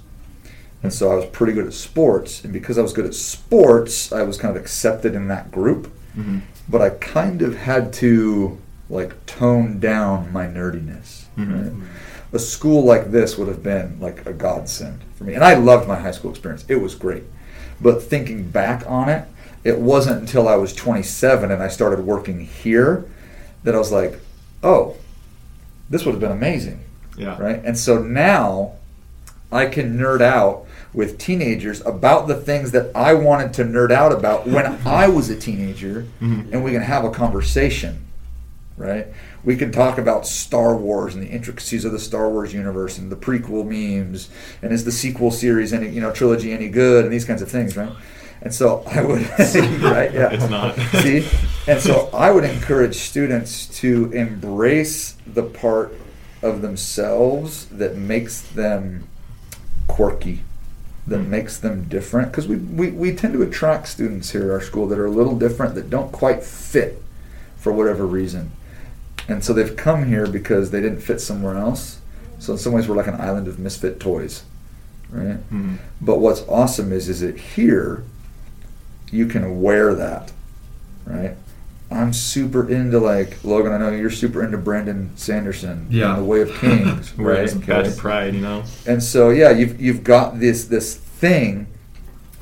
And 0.82 0.92
so 0.92 1.12
I 1.12 1.14
was 1.14 1.26
pretty 1.26 1.52
good 1.52 1.66
at 1.66 1.72
sports. 1.72 2.42
And 2.44 2.52
because 2.52 2.76
I 2.78 2.82
was 2.82 2.92
good 2.92 3.06
at 3.06 3.14
sports, 3.14 4.12
I 4.12 4.22
was 4.22 4.36
kind 4.36 4.56
of 4.56 4.60
accepted 4.60 5.14
in 5.14 5.28
that 5.28 5.50
group. 5.52 5.86
Mm-hmm. 6.16 6.38
But 6.68 6.82
I 6.82 6.90
kind 6.90 7.42
of 7.42 7.56
had 7.56 7.92
to 7.94 8.58
like 8.90 9.24
tone 9.26 9.78
down 9.80 10.32
my 10.32 10.46
nerdiness. 10.46 11.24
Mhm. 11.38 11.80
Right? 11.80 11.88
A 12.34 12.38
school 12.38 12.84
like 12.84 13.10
this 13.10 13.36
would 13.38 13.48
have 13.48 13.62
been 13.62 13.98
like 14.00 14.26
a 14.26 14.32
godsend 14.32 15.00
for 15.16 15.24
me. 15.24 15.34
And 15.34 15.44
I 15.44 15.54
loved 15.54 15.86
my 15.86 15.96
high 15.98 16.10
school 16.10 16.30
experience. 16.30 16.64
It 16.68 16.76
was 16.80 16.94
great. 16.94 17.24
But 17.80 18.02
thinking 18.02 18.48
back 18.50 18.84
on 18.88 19.08
it, 19.08 19.26
it 19.64 19.78
wasn't 19.78 20.20
until 20.20 20.48
I 20.48 20.56
was 20.56 20.72
27 20.72 21.50
and 21.50 21.62
I 21.62 21.68
started 21.68 22.04
working 22.04 22.40
here 22.40 23.04
that 23.64 23.74
I 23.74 23.78
was 23.78 23.92
like, 23.92 24.18
oh, 24.62 24.96
this 25.90 26.04
would 26.04 26.12
have 26.12 26.20
been 26.20 26.32
amazing 26.32 26.80
Yeah. 27.16 27.36
right? 27.40 27.60
And 27.64 27.78
so 27.78 27.98
now 28.02 28.72
I 29.52 29.66
can 29.66 29.98
nerd 29.98 30.20
out 30.22 30.66
with 30.94 31.16
teenagers 31.18 31.80
about 31.86 32.28
the 32.28 32.34
things 32.34 32.70
that 32.72 32.90
I 32.94 33.14
wanted 33.14 33.54
to 33.54 33.64
nerd 33.64 33.90
out 33.90 34.12
about 34.12 34.46
when 34.46 34.66
I 34.86 35.08
was 35.08 35.30
a 35.30 35.36
teenager, 35.36 36.06
Mhm. 36.20 36.52
and 36.52 36.62
we 36.64 36.72
can 36.72 36.82
have 36.82 37.04
a 37.04 37.10
conversation, 37.10 37.98
right? 38.76 39.06
We 39.44 39.56
can 39.56 39.72
talk 39.72 39.98
about 39.98 40.26
Star 40.26 40.76
Wars 40.76 41.14
and 41.14 41.22
the 41.22 41.28
intricacies 41.28 41.84
of 41.84 41.92
the 41.92 41.98
Star 41.98 42.28
Wars 42.28 42.52
universe 42.54 42.98
and 42.98 43.10
the 43.10 43.16
prequel 43.16 43.64
memes, 43.66 44.28
and 44.62 44.72
is 44.72 44.84
the 44.84 44.92
sequel 44.92 45.30
series 45.30 45.72
any 45.72 45.88
you 45.88 46.00
know 46.00 46.12
trilogy 46.12 46.52
any 46.52 46.68
good 46.68 47.04
and 47.04 47.12
these 47.12 47.24
kinds 47.24 47.42
of 47.42 47.48
things, 47.50 47.76
right? 47.76 47.90
And 48.42 48.52
so 48.52 48.82
I 48.86 49.02
would, 49.02 49.22
right? 49.38 50.12
Yeah, 50.12 50.30
It's 50.32 50.48
not. 50.50 50.76
See, 51.02 51.26
and 51.68 51.80
so 51.80 52.10
I 52.12 52.30
would 52.32 52.42
encourage 52.44 52.96
students 52.96 53.66
to 53.80 54.10
embrace 54.12 55.14
the 55.26 55.44
part 55.44 55.94
of 56.42 56.60
themselves 56.60 57.66
that 57.66 57.96
makes 57.96 58.40
them 58.42 59.04
quirky, 59.86 60.42
that 61.06 61.20
Mm. 61.20 61.28
makes 61.28 61.58
them 61.58 61.86
different. 61.88 62.30
Because 62.30 62.46
we, 62.46 62.56
we, 62.56 62.90
we 62.90 63.14
tend 63.14 63.32
to 63.34 63.42
attract 63.42 63.88
students 63.88 64.30
here 64.30 64.44
at 64.44 64.50
our 64.50 64.60
school 64.60 64.86
that 64.88 64.98
are 64.98 65.06
a 65.06 65.10
little 65.10 65.36
different, 65.38 65.74
that 65.74 65.90
don't 65.90 66.12
quite 66.12 66.42
fit 66.44 67.02
for 67.56 67.72
whatever 67.72 68.06
reason. 68.06 68.52
And 69.28 69.44
so 69.44 69.52
they've 69.52 69.76
come 69.76 70.06
here 70.08 70.26
because 70.26 70.70
they 70.70 70.80
didn't 70.80 71.00
fit 71.00 71.20
somewhere 71.20 71.56
else. 71.56 71.98
So 72.38 72.52
in 72.54 72.58
some 72.58 72.72
ways, 72.72 72.88
we're 72.88 72.96
like 72.96 73.06
an 73.06 73.20
island 73.20 73.46
of 73.48 73.58
misfit 73.58 74.00
toys, 74.00 74.42
right? 75.10 75.38
Mhm. 75.52 75.76
But 76.00 76.18
what's 76.18 76.42
awesome 76.48 76.92
is, 76.92 77.08
is 77.08 77.20
that 77.20 77.38
here 77.38 78.02
you 79.12 79.26
can 79.26 79.60
wear 79.62 79.94
that, 79.94 80.32
right? 81.04 81.36
I'm 81.92 82.12
super 82.12 82.68
into 82.68 82.98
like 82.98 83.42
Logan. 83.44 83.72
I 83.72 83.78
know 83.78 83.90
you're 83.90 84.10
super 84.10 84.44
into 84.44 84.58
Brandon 84.58 85.10
Sanderson. 85.16 85.86
Yeah. 85.90 86.16
the 86.16 86.24
Way 86.24 86.42
of 86.42 86.54
Kings, 86.54 87.12
right? 87.18 87.66
badge 87.66 87.86
of 87.88 87.96
pride, 87.96 88.34
you 88.34 88.40
know. 88.40 88.64
And 88.86 89.02
so 89.02 89.30
yeah, 89.30 89.50
you've 89.50 89.80
you've 89.80 90.04
got 90.04 90.40
this 90.40 90.64
this 90.66 90.96
thing 90.96 91.66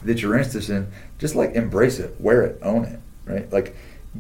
that 0.05 0.23
you're 0.23 0.37
interested 0.37 0.71
in. 0.71 0.91
Just 1.19 1.35
like 1.35 1.55
embrace 1.55 1.99
it, 1.99 2.19
wear 2.19 2.43
it, 2.43 2.59
own 2.63 2.85
it, 2.87 3.01
right? 3.27 3.53
Like 3.53 3.77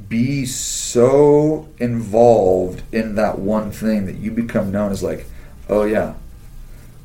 be 0.09 0.47
so 0.47 1.69
involved 1.79 2.83
in 2.93 3.15
that 3.17 3.39
one 3.39 3.71
thing 3.71 4.07
that 4.07 4.17
you 4.17 4.31
become 4.31 4.71
known 4.71 4.93
as 4.93 5.03
like, 5.03 5.27
oh 5.69 5.85
yeah, 5.85 6.15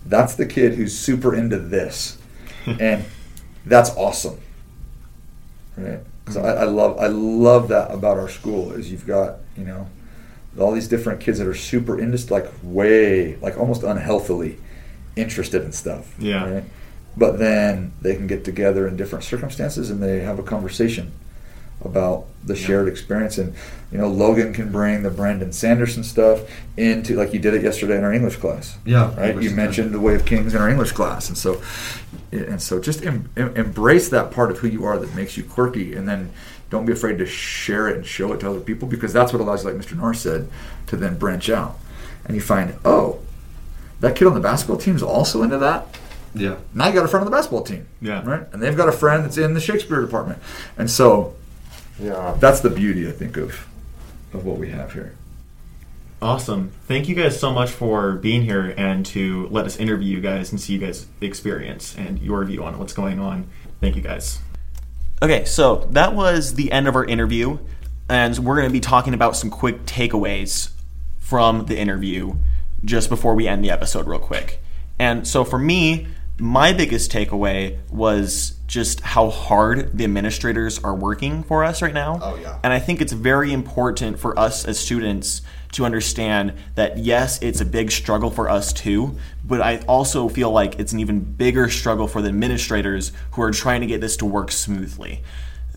that's 0.06 0.36
the 0.36 0.46
kid 0.46 0.76
who's 0.76 0.98
super 0.98 1.34
into 1.34 1.58
this, 1.58 2.18
and 2.66 3.06
that's 3.66 3.90
awesome, 3.92 4.40
right? 5.78 6.00
So 6.30 6.42
I, 6.42 6.52
I 6.52 6.64
love 6.64 6.98
I 7.00 7.08
love 7.08 7.68
that 7.70 7.92
about 7.92 8.18
our 8.18 8.30
school 8.30 8.72
is 8.72 8.92
you've 8.92 9.06
got 9.06 9.38
you 9.56 9.64
know 9.64 9.88
all 10.60 10.72
these 10.72 10.88
different 10.88 11.20
kids 11.20 11.40
that 11.40 11.48
are 11.48 11.54
super 11.56 12.00
into 12.00 12.34
like 12.34 12.50
way 12.64 13.36
like 13.38 13.58
almost 13.58 13.84
unhealthily 13.84 14.58
interested 15.16 15.64
in 15.64 15.72
stuff. 15.72 16.16
Yeah. 16.20 16.50
Right? 16.50 16.64
But 17.18 17.40
then 17.40 17.94
they 18.02 18.16
can 18.16 18.28
get 18.28 18.44
together 18.44 18.88
in 18.88 18.98
different 18.98 19.24
circumstances 19.24 19.90
and 19.90 20.02
they 20.02 20.20
have 20.20 20.40
a 20.40 20.44
conversation 20.44 21.14
about 21.82 22.26
the 22.44 22.56
shared 22.56 22.88
experience. 22.88 23.38
And 23.38 23.54
you 23.92 23.98
know, 23.98 24.08
Logan 24.08 24.54
can 24.54 24.72
bring 24.72 25.04
the 25.04 25.10
Brandon 25.10 25.52
Sanderson 25.52 26.04
stuff 26.04 26.42
into 26.78 27.16
like 27.16 27.34
you 27.34 27.40
did 27.40 27.54
it 27.54 27.64
yesterday 27.64 27.98
in 27.98 28.04
our 28.04 28.14
English 28.14 28.38
class. 28.38 28.78
Yeah. 28.86 29.18
Right. 29.18 29.42
You 29.42 29.52
mentioned 29.52 29.94
the 29.94 30.00
Way 30.00 30.16
of 30.16 30.26
Kings 30.26 30.54
in 30.54 30.62
our 30.62 30.70
English 30.70 30.92
class, 30.94 31.30
and 31.30 31.38
so 31.38 31.62
and 32.44 32.62
so 32.62 32.80
just 32.80 33.04
em, 33.06 33.30
em, 33.38 33.56
embrace 33.56 34.10
that 34.10 34.32
part 34.32 34.52
of 34.52 34.60
who 34.60 34.68
you 34.68 34.86
are 34.86 34.98
that 34.98 35.14
makes 35.16 35.38
you 35.38 35.44
quirky, 35.44 35.94
and 35.94 36.08
then 36.08 36.32
don't 36.70 36.86
be 36.86 36.94
afraid 36.94 37.18
to 37.20 37.26
share 37.26 37.88
it 37.88 37.96
and 37.98 38.06
show 38.06 38.34
it 38.34 38.40
to 38.40 38.50
other 38.50 38.60
people 38.60 38.88
because 38.88 39.14
that's 39.14 39.32
what 39.32 39.42
allows 39.42 39.64
you, 39.64 39.72
like 39.72 39.80
Mr. 39.80 39.96
Norris 39.96 40.22
said, 40.22 40.50
to 40.88 40.96
then 40.98 41.18
branch 41.18 41.50
out. 41.50 41.78
And 42.26 42.36
you 42.36 42.42
find, 42.42 42.76
oh, 42.84 43.20
that 44.00 44.16
kid 44.16 44.28
on 44.28 44.34
the 44.34 44.40
basketball 44.40 44.78
team 44.78 44.96
is 44.96 45.04
also 45.04 45.44
into 45.44 45.58
that. 45.60 45.86
Yeah. 46.34 46.56
Now 46.74 46.88
you 46.88 46.94
got 46.94 47.06
a 47.06 47.08
friend 47.08 47.24
on 47.26 47.32
the 47.32 47.36
basketball 47.38 47.64
team, 47.64 47.86
Yeah. 48.02 48.28
right? 48.28 48.44
And 48.52 48.62
they've 48.62 48.76
got 48.76 48.90
a 48.90 48.92
friend 48.92 49.24
that's 49.24 49.38
in 49.38 49.54
the 49.54 49.62
Shakespeare 49.62 50.02
department, 50.02 50.40
and 50.78 50.90
so 50.92 51.34
Yeah. 52.00 52.36
that's 52.40 52.60
the 52.60 52.70
beauty, 52.70 53.08
I 53.08 53.12
think, 53.12 53.38
of 53.38 53.68
of 54.34 54.44
what 54.46 54.58
we 54.58 54.70
have 54.72 54.92
here. 54.94 55.14
Awesome. 56.22 56.72
Thank 56.88 57.08
you 57.08 57.16
guys 57.16 57.40
so 57.40 57.52
much 57.52 57.70
for 57.70 58.14
being 58.14 58.42
here 58.42 58.74
and 58.78 59.06
to 59.08 59.48
let 59.50 59.66
us 59.66 59.78
interview 59.78 60.16
you 60.16 60.22
guys 60.22 60.52
and 60.52 60.60
see 60.60 60.74
you 60.74 60.80
guys' 60.80 61.08
experience 61.22 61.96
and 61.98 62.20
your 62.20 62.44
view 62.46 62.64
on 62.64 62.80
what's 62.80 62.94
going 62.94 63.20
on. 63.20 63.48
Thank 63.82 63.96
you 63.96 64.02
guys. 64.02 64.40
Okay, 65.22 65.46
so 65.46 65.88
that 65.92 66.14
was 66.14 66.56
the 66.56 66.72
end 66.72 66.88
of 66.88 66.96
our 66.96 67.06
interview, 67.06 67.58
and 68.10 68.38
we're 68.40 68.56
going 68.56 68.68
to 68.68 68.74
be 68.74 68.80
talking 68.80 69.14
about 69.14 69.36
some 69.36 69.50
quick 69.50 69.86
takeaways 69.86 70.72
from 71.20 71.66
the 71.66 71.78
interview 71.78 72.36
just 72.84 73.10
before 73.10 73.34
we 73.34 73.48
end 73.48 73.64
the 73.64 73.70
episode, 73.70 74.08
real 74.08 74.20
quick. 74.20 74.60
And 75.00 75.28
so 75.28 75.44
for 75.44 75.58
me, 75.58 76.08
my 76.38 76.74
biggest 76.74 77.12
takeaway 77.12 77.78
was 77.90 78.55
just 78.68 79.02
how 79.02 79.30
hard 79.30 79.98
the 79.98 80.04
administrators 80.04 80.84
are 80.84 80.96
working 80.96 81.44
for 81.44 81.64
us 81.64 81.82
right 81.82 81.94
now. 81.94 82.20
Oh, 82.22 82.36
yeah. 82.36 82.60
And 82.64 82.74
I 82.74 82.80
think 82.80 83.02
it's 83.02 83.14
very 83.14 83.54
important 83.54 84.20
for 84.20 84.38
us 84.40 84.66
as 84.66 84.80
students 84.80 85.42
to 85.74 85.86
understand 85.86 86.54
that 86.76 86.98
yes, 86.98 87.42
it's 87.42 87.62
a 87.62 87.66
big 87.66 87.92
struggle 87.92 88.32
for 88.32 88.50
us 88.50 88.72
too, 88.74 89.18
but 89.44 89.62
I 89.62 89.80
also 89.88 90.30
feel 90.30 90.52
like 90.52 90.80
it's 90.80 90.94
an 90.94 91.00
even 91.00 91.20
bigger 91.20 91.70
struggle 91.70 92.08
for 92.08 92.22
the 92.22 92.30
administrators 92.30 93.12
who 93.32 93.42
are 93.42 93.52
trying 93.52 93.82
to 93.82 93.88
get 93.88 94.02
this 94.02 94.18
to 94.18 94.26
work 94.26 94.52
smoothly. 94.52 95.22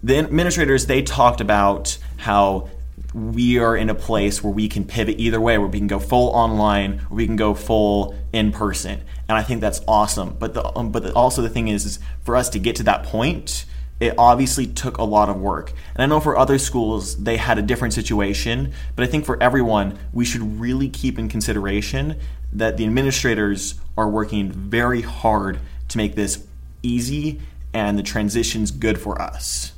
The 0.03 0.19
administrators, 0.19 0.87
they 0.87 1.03
talked 1.03 1.41
about 1.41 1.99
how 2.19 2.71
we 3.13 3.59
are 3.59 3.77
in 3.77 3.91
a 3.91 3.95
place 3.95 4.43
where 4.43 4.53
we 4.53 4.69
can 4.69 4.85
pivot 4.85 5.19
either 5.19 5.41
way, 5.41 5.59
where 5.59 5.67
we 5.67 5.79
can 5.79 5.89
go 5.89 5.99
full 5.99 6.29
online 6.31 7.01
or 7.11 7.17
we 7.17 7.27
can 7.27 7.37
go 7.37 7.55
full 7.55 8.15
in 8.33 8.53
person, 8.53 9.03
and 9.29 9.37
I 9.37 9.43
think 9.43 9.61
that's 9.61 9.81
awesome. 9.87 10.37
But 10.39 10.55
the 10.55 10.77
um, 10.77 10.91
but 10.91 11.03
the, 11.03 11.13
also 11.13 11.43
the 11.43 11.49
thing 11.49 11.69
is, 11.69 11.85
is 11.85 11.99
for 12.23 12.37
us 12.37 12.49
to 12.51 12.59
get 12.59 12.77
to 12.77 12.83
that 12.85 13.03
point, 13.03 13.67
it 14.01 14.15
obviously 14.17 14.67
took 14.67 14.99
a 14.99 15.05
lot 15.05 15.29
of 15.29 15.37
work. 15.37 15.73
And 15.95 16.03
I 16.03 16.07
know 16.07 16.21
for 16.21 16.37
other 16.37 16.59
schools 16.59 17.17
they 17.17 17.37
had 17.37 17.59
a 17.59 17.63
different 17.63 17.95
situation, 17.95 18.73
but 18.97 19.05
I 19.05 19.11
think 19.11 19.25
for 19.25 19.41
everyone 19.43 19.99
we 20.13 20.25
should 20.25 20.61
really 20.61 20.89
keep 20.89 21.19
in 21.19 21.29
consideration 21.29 22.19
that 22.53 22.77
the 22.77 22.85
administrators 22.85 23.75
are 23.97 24.09
working 24.09 24.51
very 24.51 25.03
hard 25.03 25.59
to 25.89 25.99
make 25.99 26.15
this 26.15 26.47
easy 26.83 27.41
and 27.75 27.99
the 27.99 28.03
transition's 28.03 28.71
good 28.71 28.99
for 28.99 29.21
us. 29.21 29.73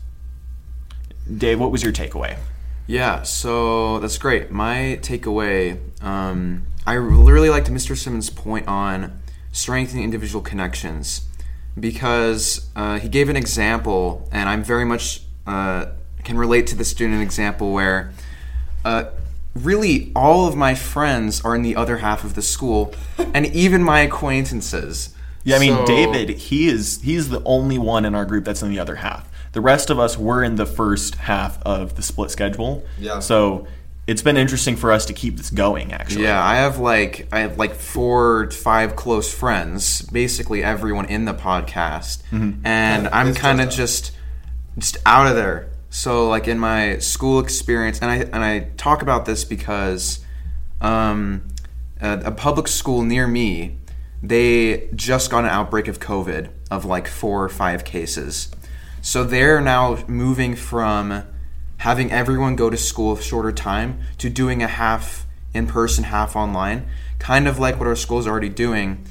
Dave, 1.37 1.59
what 1.59 1.73
was 1.73 1.83
your 1.83 1.93
takeaway? 1.93 2.39
Yeah, 2.87 3.23
so 3.23 4.01
that's 4.01 4.19
great. 4.19 4.51
My 4.51 4.99
takeaway, 5.01 5.79
um, 6.03 6.67
I 6.87 6.95
really 6.95 7.51
liked 7.51 7.71
Mr. 7.71 7.97
Simmons' 7.97 8.31
point 8.31 8.67
on 8.67 9.20
strengthening 9.53 10.05
individual 10.05 10.43
connections 10.43 11.27
because 11.79 12.69
uh, 12.77 12.99
he 12.99 13.09
gave 13.09 13.29
an 13.29 13.37
example, 13.37 14.29
and 14.33 14.49
I'm 14.49 14.63
very 14.63 14.85
much 14.85 15.23
uh, 15.47 15.87
can 16.25 16.37
relate 16.37 16.67
to 16.69 16.77
the 16.77 16.85
student 16.85 17.23
example 17.23 17.73
where 17.73 18.13
uh, 18.85 19.05
really 19.55 20.13
all 20.15 20.47
of 20.47 20.57
my 20.57 20.75
friends 20.75 21.41
are 21.45 21.55
in 21.55 21.63
the 21.63 21.77
other 21.77 21.99
half 21.99 22.25
of 22.25 22.35
the 22.35 22.43
school, 22.43 22.95
and 23.19 23.47
even 23.47 23.83
my 23.83 24.01
acquaintances. 24.01 25.15
Yeah, 25.45 25.57
I 25.57 25.59
mean 25.59 25.75
So- 25.75 25.87
David, 25.87 26.29
he 26.31 26.69
is 26.69 27.01
he's 27.03 27.31
the 27.31 27.43
only 27.45 27.79
one 27.79 28.05
in 28.05 28.15
our 28.15 28.25
group 28.25 28.45
that's 28.45 28.63
in 28.63 28.71
the 28.71 28.79
other 28.79 28.97
half. 28.97 29.29
The 29.53 29.61
rest 29.61 29.91
of 29.91 29.99
us 29.99 30.17
were 30.17 30.45
in 30.45 30.55
the 30.57 30.67
first 30.67 31.17
half 31.17 31.61
of 31.63 31.97
the 31.97 32.03
split 32.03 32.31
schedule. 32.31 32.85
Yeah. 32.99 33.19
So 33.19 33.67
it's 34.11 34.23
been 34.23 34.37
interesting 34.37 34.75
for 34.75 34.91
us 34.91 35.07
to 35.07 35.13
keep 35.13 35.37
this 35.37 35.51
going 35.51 35.93
actually. 35.93 36.25
Yeah, 36.25 36.45
I 36.45 36.57
have 36.57 36.81
like 36.81 37.29
I 37.31 37.41
have 37.41 37.59
like 37.59 37.75
four, 37.77 38.51
five 38.51 38.97
close 38.97 39.33
friends, 39.33 40.03
basically 40.03 40.65
everyone 40.65 41.05
in 41.05 41.27
the 41.27 41.33
podcast, 41.33 42.21
and 42.65 43.07
I'm 43.07 43.35
kind 43.35 43.61
of 43.61 43.71
just 43.71 44.11
just 44.77 44.97
out 45.07 45.29
of 45.29 45.37
there. 45.37 45.71
So 45.91 46.29
like 46.29 46.49
in 46.49 46.59
my 46.59 46.99
school 46.99 47.39
experience, 47.39 48.01
and 48.03 48.11
I 48.11 48.17
and 48.17 48.45
I 48.45 48.71
talk 48.77 49.03
about 49.03 49.27
this 49.27 49.45
because 49.45 50.25
um, 50.81 51.47
a, 52.01 52.19
a 52.25 52.33
public 52.33 52.67
school 52.67 53.03
near 53.03 53.29
me, 53.29 53.79
they 54.25 54.89
just 54.93 55.31
got 55.31 55.45
an 55.45 55.51
outbreak 55.51 55.87
of 55.87 56.01
COVID 56.01 56.51
of 56.69 56.85
like 56.85 57.07
four 57.07 57.45
or 57.45 57.49
five 57.49 57.85
cases. 57.85 58.51
So 59.03 59.23
they're 59.23 59.61
now 59.61 60.05
moving 60.09 60.57
from 60.57 61.23
having 61.81 62.13
everyone 62.13 62.57
go 62.57 62.69
to 62.71 62.77
school 62.77 63.13
a 63.17 63.21
shorter 63.23 63.53
time 63.53 64.01
to 64.19 64.29
doing 64.29 64.63
a 64.63 64.69
half 64.69 65.27
in 65.55 65.67
person, 65.67 66.05
half 66.05 66.37
online, 66.37 66.87
kind 67.19 67.49
of 67.49 67.59
like 67.59 67.79
what 67.79 67.87
our 67.89 67.97
school's 67.97 68.27
already 68.27 68.49
doing. 68.51 69.03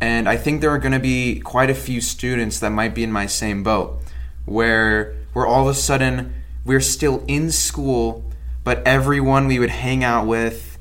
And 0.00 0.28
I 0.28 0.36
think 0.36 0.60
there 0.60 0.70
are 0.70 0.78
going 0.78 0.92
to 0.92 0.98
be 0.98 1.40
quite 1.40 1.70
a 1.70 1.74
few 1.74 2.00
students 2.00 2.58
that 2.60 2.70
might 2.70 2.94
be 2.94 3.02
in 3.04 3.12
my 3.12 3.26
same 3.26 3.62
boat, 3.62 3.98
where 4.44 5.14
where 5.32 5.46
all 5.46 5.68
of 5.68 5.76
a 5.76 5.78
sudden 5.78 6.34
we're 6.64 6.80
still 6.80 7.22
in 7.28 7.50
school, 7.50 8.24
but 8.64 8.82
everyone 8.86 9.46
we 9.46 9.58
would 9.58 9.70
hang 9.70 10.02
out 10.02 10.26
with, 10.26 10.78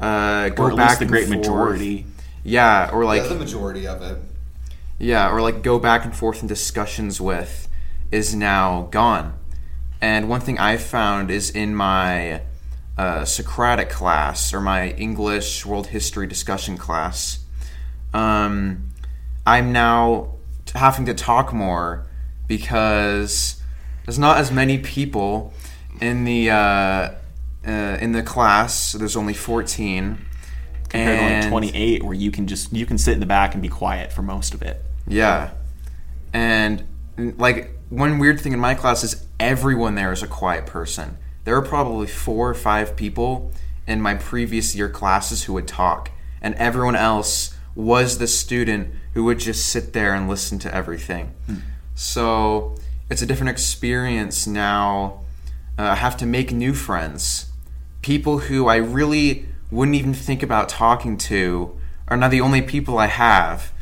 uh, 0.00 0.50
go 0.50 0.64
Or 0.64 0.70
at 0.72 0.76
back 0.76 0.88
least 0.88 1.00
the 1.00 1.06
great 1.06 1.26
forth. 1.26 1.38
majority. 1.38 2.06
Yeah, 2.42 2.90
or 2.92 3.04
like 3.06 3.22
yeah, 3.22 3.28
the 3.28 3.34
majority 3.36 3.86
of 3.86 4.02
it. 4.02 4.18
yeah, 4.98 5.30
or 5.30 5.40
like 5.40 5.62
go 5.62 5.78
back 5.78 6.04
and 6.04 6.14
forth 6.14 6.42
in 6.42 6.46
discussions 6.48 7.20
with 7.22 7.68
is 8.12 8.34
now 8.34 8.88
gone. 8.90 9.32
And 10.04 10.28
one 10.28 10.42
thing 10.42 10.58
I 10.58 10.76
found 10.76 11.30
is 11.30 11.48
in 11.48 11.74
my 11.74 12.42
uh, 12.98 13.24
Socratic 13.24 13.88
class 13.88 14.52
or 14.52 14.60
my 14.60 14.90
English 14.90 15.64
world 15.64 15.86
history 15.86 16.26
discussion 16.26 16.76
class, 16.76 17.38
um, 18.12 18.90
I'm 19.46 19.72
now 19.72 20.34
having 20.74 21.06
to 21.06 21.14
talk 21.14 21.54
more 21.54 22.06
because 22.46 23.62
there's 24.04 24.18
not 24.18 24.36
as 24.36 24.52
many 24.52 24.76
people 24.76 25.54
in 26.02 26.24
the 26.24 26.50
uh, 26.50 27.14
uh, 27.66 27.96
in 27.98 28.12
the 28.12 28.22
class. 28.22 28.92
There's 28.92 29.16
only 29.16 29.32
14. 29.32 30.18
Compared 30.90 31.18
to 31.18 31.24
and- 31.24 31.44
like 31.44 31.50
28 31.50 32.02
where 32.02 32.12
you 32.12 32.30
can 32.30 32.46
just 32.46 32.74
you 32.74 32.84
can 32.84 32.98
sit 32.98 33.14
in 33.14 33.20
the 33.20 33.26
back 33.26 33.54
and 33.54 33.62
be 33.62 33.70
quiet 33.70 34.12
for 34.12 34.20
most 34.20 34.52
of 34.52 34.60
it. 34.60 34.84
Yeah. 35.06 35.52
And 36.34 36.84
like 37.16 37.70
one 37.90 38.18
weird 38.18 38.40
thing 38.40 38.52
in 38.52 38.58
my 38.58 38.74
class 38.74 39.04
is 39.04 39.26
everyone 39.38 39.94
there 39.94 40.12
is 40.12 40.22
a 40.22 40.26
quiet 40.26 40.66
person. 40.66 41.16
There 41.44 41.56
are 41.56 41.62
probably 41.62 42.06
four 42.06 42.48
or 42.48 42.54
five 42.54 42.96
people 42.96 43.52
in 43.86 44.00
my 44.00 44.14
previous 44.14 44.74
year 44.74 44.88
classes 44.88 45.44
who 45.44 45.52
would 45.52 45.68
talk, 45.68 46.10
and 46.40 46.54
everyone 46.54 46.96
else 46.96 47.54
was 47.74 48.18
the 48.18 48.26
student 48.26 48.94
who 49.12 49.24
would 49.24 49.38
just 49.38 49.66
sit 49.68 49.92
there 49.92 50.14
and 50.14 50.28
listen 50.28 50.58
to 50.60 50.74
everything. 50.74 51.34
So 51.94 52.76
it's 53.10 53.22
a 53.22 53.26
different 53.26 53.50
experience 53.50 54.46
now. 54.46 55.20
Uh, 55.78 55.82
I 55.82 55.94
have 55.96 56.16
to 56.18 56.26
make 56.26 56.52
new 56.52 56.72
friends. 56.72 57.46
People 58.02 58.38
who 58.38 58.68
I 58.68 58.76
really 58.76 59.46
wouldn't 59.70 59.96
even 59.96 60.14
think 60.14 60.42
about 60.42 60.68
talking 60.68 61.16
to 61.18 61.78
are 62.08 62.16
now 62.16 62.28
the 62.28 62.40
only 62.40 62.62
people 62.62 62.98
I 62.98 63.06
have 63.06 63.72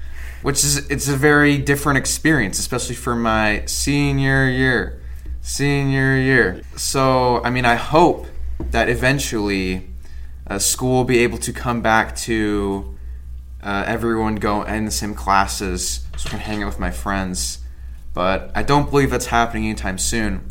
which 0.43 0.65
is 0.65 0.91
it's 0.91 1.09
a 1.09 1.17
very 1.17 1.57
different 1.57 1.99
experience, 1.99 2.59
especially 2.59 2.97
for 2.97 3.15
my 3.15 3.65
senior 3.67 4.49
year. 4.49 5.01
Senior 5.41 6.17
year. 6.17 6.63
So, 6.77 7.43
I 7.43 7.51
mean, 7.51 7.65
I 7.65 7.77
hope 7.77 8.27
that 8.59 8.89
eventually 8.89 9.89
uh, 10.47 10.59
school 10.59 10.99
will 10.99 11.05
be 11.05 11.19
able 11.19 11.39
to 11.39 11.53
come 11.53 11.81
back 11.81 12.15
to 12.17 12.97
uh, 13.63 13.85
everyone 13.87 14.37
go 14.37 14.63
in 14.63 14.85
the 14.85 14.91
same 14.91 15.15
classes 15.15 16.05
so 16.17 16.29
I 16.29 16.31
can 16.31 16.41
hang 16.41 16.63
out 16.63 16.67
with 16.67 16.81
my 16.81 16.91
friends. 16.91 17.61
But 18.15 18.51
I 18.55 18.63
don't 18.63 18.91
believe 18.91 19.11
that's 19.11 19.27
happening 19.27 19.65
anytime 19.65 19.99
soon. 19.99 20.47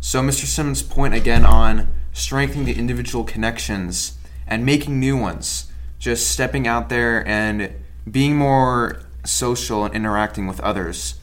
So, 0.00 0.20
Mr. 0.20 0.44
Simmons' 0.44 0.82
point 0.82 1.14
again 1.14 1.44
on 1.44 1.88
strengthening 2.12 2.64
the 2.64 2.78
individual 2.78 3.24
connections 3.24 4.18
and 4.46 4.64
making 4.64 5.00
new 5.00 5.16
ones, 5.16 5.70
just 5.98 6.30
stepping 6.30 6.66
out 6.66 6.88
there 6.88 7.26
and 7.26 7.72
being 8.10 8.36
more 8.36 9.03
social 9.24 9.84
and 9.84 9.94
interacting 9.94 10.46
with 10.46 10.60
others. 10.60 11.16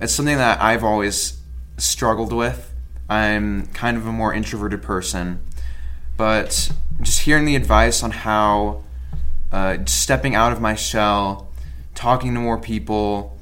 It's 0.00 0.12
something 0.12 0.36
that 0.36 0.60
I've 0.60 0.84
always 0.84 1.38
struggled 1.76 2.32
with. 2.32 2.74
I'm 3.08 3.66
kind 3.68 3.96
of 3.96 4.06
a 4.06 4.12
more 4.12 4.32
introverted 4.32 4.82
person, 4.82 5.40
but 6.16 6.70
just 7.00 7.20
hearing 7.20 7.44
the 7.44 7.56
advice 7.56 8.02
on 8.02 8.10
how 8.10 8.82
uh, 9.52 9.78
stepping 9.86 10.34
out 10.34 10.52
of 10.52 10.60
my 10.60 10.74
shell, 10.74 11.52
talking 11.94 12.34
to 12.34 12.40
more 12.40 12.58
people, 12.58 13.38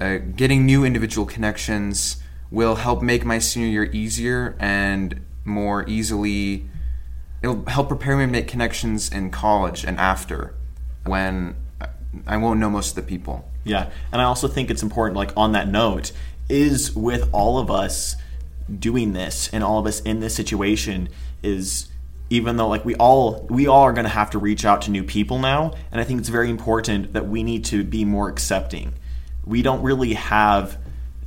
uh, 0.00 0.16
getting 0.16 0.66
new 0.66 0.84
individual 0.84 1.26
connections 1.26 2.22
will 2.50 2.76
help 2.76 3.02
make 3.02 3.24
my 3.24 3.38
senior 3.38 3.68
year 3.68 3.84
easier 3.92 4.56
and 4.58 5.20
more 5.44 5.88
easily. 5.88 6.68
It'll 7.42 7.64
help 7.66 7.88
prepare 7.88 8.16
me 8.16 8.24
to 8.24 8.30
make 8.30 8.48
connections 8.48 9.12
in 9.12 9.30
college 9.30 9.84
and 9.84 9.98
after 9.98 10.54
when 11.04 11.54
I 12.26 12.36
won't 12.36 12.60
know 12.60 12.70
most 12.70 12.90
of 12.90 12.96
the 12.96 13.02
people. 13.02 13.48
Yeah, 13.64 13.90
and 14.12 14.20
I 14.20 14.24
also 14.24 14.48
think 14.48 14.70
it's 14.70 14.82
important, 14.82 15.16
like 15.16 15.32
on 15.36 15.52
that 15.52 15.68
note, 15.68 16.12
is 16.48 16.94
with 16.94 17.28
all 17.32 17.58
of 17.58 17.70
us 17.70 18.16
doing 18.78 19.12
this 19.12 19.48
and 19.52 19.62
all 19.62 19.78
of 19.78 19.86
us 19.86 20.00
in 20.00 20.20
this 20.20 20.34
situation 20.34 21.08
is 21.42 21.88
even 22.30 22.56
though 22.56 22.68
like 22.68 22.84
we 22.84 22.94
all 22.94 23.46
we 23.50 23.66
all 23.66 23.82
are 23.82 23.92
going 23.92 24.04
to 24.04 24.10
have 24.10 24.30
to 24.30 24.38
reach 24.38 24.64
out 24.64 24.82
to 24.82 24.90
new 24.90 25.04
people 25.04 25.38
now 25.38 25.72
and 25.92 26.00
i 26.00 26.04
think 26.04 26.18
it's 26.18 26.30
very 26.30 26.48
important 26.48 27.12
that 27.12 27.28
we 27.28 27.42
need 27.42 27.64
to 27.64 27.84
be 27.84 28.04
more 28.04 28.28
accepting 28.28 28.94
we 29.44 29.60
don't 29.60 29.82
really 29.82 30.14
have 30.14 30.78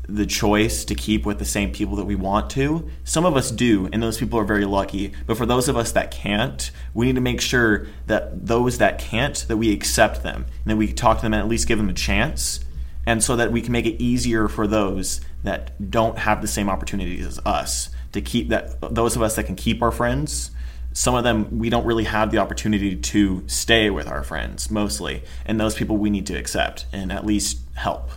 the 0.07 0.25
choice 0.25 0.85
to 0.85 0.95
keep 0.95 1.25
with 1.25 1.39
the 1.39 1.45
same 1.45 1.71
people 1.71 1.95
that 1.97 2.05
we 2.05 2.15
want 2.15 2.49
to. 2.51 2.89
Some 3.03 3.25
of 3.25 3.35
us 3.35 3.51
do, 3.51 3.89
and 3.91 4.01
those 4.01 4.17
people 4.17 4.39
are 4.39 4.45
very 4.45 4.65
lucky. 4.65 5.13
But 5.25 5.37
for 5.37 5.45
those 5.45 5.67
of 5.67 5.75
us 5.75 5.91
that 5.91 6.11
can't, 6.11 6.71
we 6.93 7.05
need 7.05 7.15
to 7.15 7.21
make 7.21 7.41
sure 7.41 7.87
that 8.07 8.47
those 8.47 8.77
that 8.77 8.99
can't, 8.99 9.35
that 9.47 9.57
we 9.57 9.73
accept 9.73 10.23
them 10.23 10.45
and 10.63 10.71
that 10.71 10.77
we 10.77 10.91
talk 10.93 11.17
to 11.17 11.23
them 11.23 11.33
and 11.33 11.41
at 11.41 11.49
least 11.49 11.67
give 11.67 11.77
them 11.77 11.89
a 11.89 11.93
chance. 11.93 12.61
And 13.05 13.23
so 13.23 13.35
that 13.37 13.51
we 13.51 13.61
can 13.61 13.71
make 13.71 13.85
it 13.85 14.01
easier 14.01 14.47
for 14.47 14.67
those 14.67 15.21
that 15.43 15.89
don't 15.91 16.17
have 16.17 16.41
the 16.41 16.47
same 16.47 16.69
opportunities 16.69 17.25
as 17.25 17.39
us 17.45 17.89
to 18.11 18.21
keep 18.21 18.49
that 18.49 18.79
those 18.93 19.15
of 19.15 19.21
us 19.21 19.35
that 19.35 19.43
can 19.43 19.55
keep 19.55 19.81
our 19.81 19.91
friends 19.91 20.51
some 20.93 21.13
of 21.13 21.23
them 21.23 21.59
we 21.59 21.69
don't 21.69 21.85
really 21.85 22.05
have 22.05 22.31
the 22.31 22.37
opportunity 22.37 22.95
to 22.95 23.43
stay 23.47 23.89
with 23.89 24.07
our 24.07 24.23
friends 24.23 24.71
mostly 24.71 25.23
and 25.45 25.59
those 25.59 25.75
people 25.75 25.97
we 25.97 26.09
need 26.09 26.25
to 26.25 26.37
accept 26.37 26.85
and 26.91 27.11
at 27.11 27.25
least 27.25 27.59
help 27.75 28.09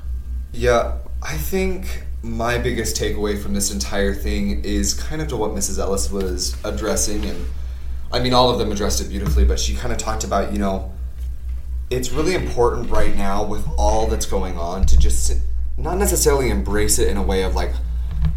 Yeah, 0.52 0.98
I 1.22 1.36
think 1.36 2.04
my 2.22 2.58
biggest 2.58 2.96
takeaway 2.96 3.40
from 3.40 3.54
this 3.54 3.72
entire 3.72 4.14
thing 4.14 4.64
is 4.64 4.94
kind 4.94 5.22
of 5.22 5.28
to 5.28 5.36
what 5.36 5.52
Mrs. 5.52 5.78
Ellis 5.78 6.10
was 6.10 6.56
addressing, 6.64 7.24
and 7.24 7.46
I 8.12 8.20
mean, 8.20 8.34
all 8.34 8.50
of 8.50 8.58
them 8.58 8.72
addressed 8.72 9.00
it 9.00 9.08
beautifully, 9.08 9.44
but 9.44 9.60
she 9.60 9.74
kind 9.74 9.92
of 9.92 9.98
talked 9.98 10.24
about, 10.24 10.52
you 10.52 10.58
know, 10.58 10.92
it's 11.88 12.10
really 12.10 12.34
important 12.34 12.90
right 12.90 13.16
now 13.16 13.44
with 13.44 13.66
all 13.76 14.06
that's 14.06 14.26
going 14.26 14.58
on 14.58 14.86
to 14.86 14.98
just 14.98 15.32
not 15.76 15.96
necessarily 15.98 16.50
embrace 16.50 16.98
it 16.98 17.08
in 17.08 17.16
a 17.16 17.22
way 17.22 17.42
of 17.42 17.54
like, 17.54 17.72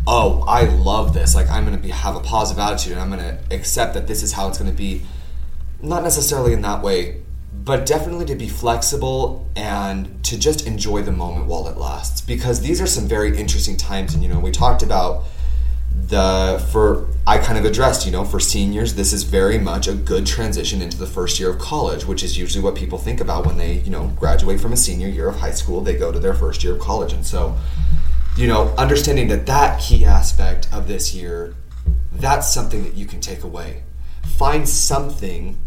oh, 0.07 0.43
I 0.47 0.63
love 0.63 1.13
this. 1.13 1.35
Like, 1.35 1.49
I'm 1.49 1.65
going 1.65 1.75
to 1.75 1.81
be 1.81 1.89
have 1.89 2.15
a 2.15 2.19
positive 2.19 2.59
attitude 2.61 2.93
and 2.93 3.01
I'm 3.01 3.09
going 3.09 3.19
to 3.19 3.55
accept 3.55 3.93
that 3.95 4.07
this 4.07 4.23
is 4.23 4.33
how 4.33 4.47
it's 4.47 4.57
going 4.57 4.71
to 4.71 4.77
be. 4.77 5.01
Not 5.81 6.03
necessarily 6.03 6.53
in 6.53 6.61
that 6.61 6.81
way, 6.81 7.22
but 7.63 7.85
definitely 7.85 8.25
to 8.25 8.35
be 8.35 8.49
flexible 8.49 9.47
and 9.55 10.23
to 10.25 10.37
just 10.37 10.67
enjoy 10.67 11.01
the 11.01 11.11
moment 11.11 11.45
while 11.45 11.67
it 11.67 11.77
lasts. 11.77 12.19
Because 12.19 12.61
these 12.61 12.81
are 12.81 12.87
some 12.87 13.07
very 13.07 13.37
interesting 13.37 13.77
times. 13.77 14.13
And, 14.13 14.21
you 14.21 14.29
know, 14.29 14.39
we 14.39 14.51
talked 14.51 14.83
about 14.83 15.23
the 16.07 16.65
for 16.71 17.07
I 17.25 17.37
kind 17.37 17.57
of 17.57 17.63
addressed, 17.63 18.05
you 18.05 18.11
know, 18.11 18.25
for 18.25 18.39
seniors, 18.39 18.95
this 18.95 19.13
is 19.13 19.23
very 19.23 19.57
much 19.57 19.87
a 19.87 19.93
good 19.93 20.25
transition 20.25 20.81
into 20.81 20.97
the 20.97 21.05
first 21.05 21.39
year 21.39 21.51
of 21.51 21.59
college, 21.59 22.05
which 22.05 22.23
is 22.23 22.37
usually 22.37 22.63
what 22.63 22.75
people 22.75 22.97
think 22.97 23.21
about 23.21 23.45
when 23.45 23.57
they, 23.57 23.75
you 23.79 23.91
know, 23.91 24.07
graduate 24.07 24.59
from 24.59 24.73
a 24.73 24.77
senior 24.77 25.07
year 25.07 25.29
of 25.29 25.37
high 25.37 25.51
school, 25.51 25.79
they 25.79 25.95
go 25.95 26.11
to 26.11 26.19
their 26.19 26.33
first 26.33 26.63
year 26.63 26.73
of 26.73 26.79
college. 26.79 27.13
And 27.13 27.25
so, 27.25 27.55
you 28.35 28.47
know, 28.47 28.73
understanding 28.77 29.29
that 29.29 29.45
that 29.45 29.79
key 29.79 30.03
aspect 30.03 30.67
of 30.73 30.87
this 30.87 31.13
year, 31.13 31.55
that's 32.11 32.51
something 32.51 32.83
that 32.83 32.95
you 32.95 33.05
can 33.05 33.21
take 33.21 33.43
away. 33.43 33.83
Find 34.37 34.67
something 34.67 35.57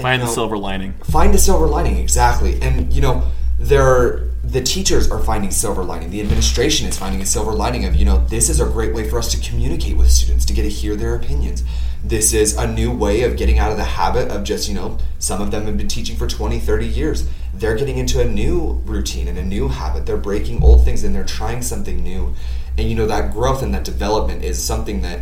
find 0.00 0.22
you 0.22 0.28
the 0.28 0.32
silver 0.32 0.56
lining. 0.56 0.94
find 1.04 1.34
a 1.34 1.38
silver 1.38 1.66
lining 1.66 1.96
exactly. 1.96 2.60
And 2.62 2.92
you 2.92 3.00
know 3.00 3.30
there 3.58 3.82
are, 3.82 4.28
the 4.42 4.60
teachers 4.60 5.10
are 5.10 5.20
finding 5.20 5.50
silver 5.50 5.84
lining. 5.84 6.10
The 6.10 6.20
administration 6.20 6.88
is 6.88 6.98
finding 6.98 7.20
a 7.20 7.26
silver 7.26 7.52
lining 7.52 7.84
of 7.84 7.94
you 7.94 8.04
know 8.04 8.24
this 8.26 8.48
is 8.48 8.60
a 8.60 8.66
great 8.66 8.94
way 8.94 9.08
for 9.08 9.18
us 9.18 9.30
to 9.32 9.48
communicate 9.48 9.96
with 9.96 10.10
students 10.10 10.44
to 10.46 10.52
get 10.52 10.62
to 10.62 10.68
hear 10.68 10.96
their 10.96 11.14
opinions. 11.14 11.62
This 12.04 12.32
is 12.32 12.56
a 12.56 12.66
new 12.66 12.90
way 12.90 13.22
of 13.22 13.36
getting 13.36 13.58
out 13.58 13.70
of 13.70 13.76
the 13.76 13.84
habit 13.84 14.28
of 14.28 14.42
just 14.42 14.68
you 14.68 14.74
know 14.74 14.98
some 15.18 15.40
of 15.40 15.50
them 15.50 15.66
have 15.66 15.76
been 15.76 15.88
teaching 15.88 16.16
for 16.16 16.26
20 16.26 16.58
30 16.58 16.86
years. 16.86 17.28
They're 17.54 17.76
getting 17.76 17.98
into 17.98 18.20
a 18.20 18.24
new 18.24 18.82
routine 18.84 19.28
and 19.28 19.38
a 19.38 19.44
new 19.44 19.68
habit. 19.68 20.06
They're 20.06 20.16
breaking 20.16 20.62
old 20.62 20.84
things 20.84 21.04
and 21.04 21.14
they're 21.14 21.24
trying 21.24 21.62
something 21.62 22.02
new. 22.02 22.34
And 22.76 22.88
you 22.88 22.96
know 22.96 23.06
that 23.06 23.32
growth 23.32 23.62
and 23.62 23.74
that 23.74 23.84
development 23.84 24.42
is 24.42 24.62
something 24.62 25.02
that 25.02 25.20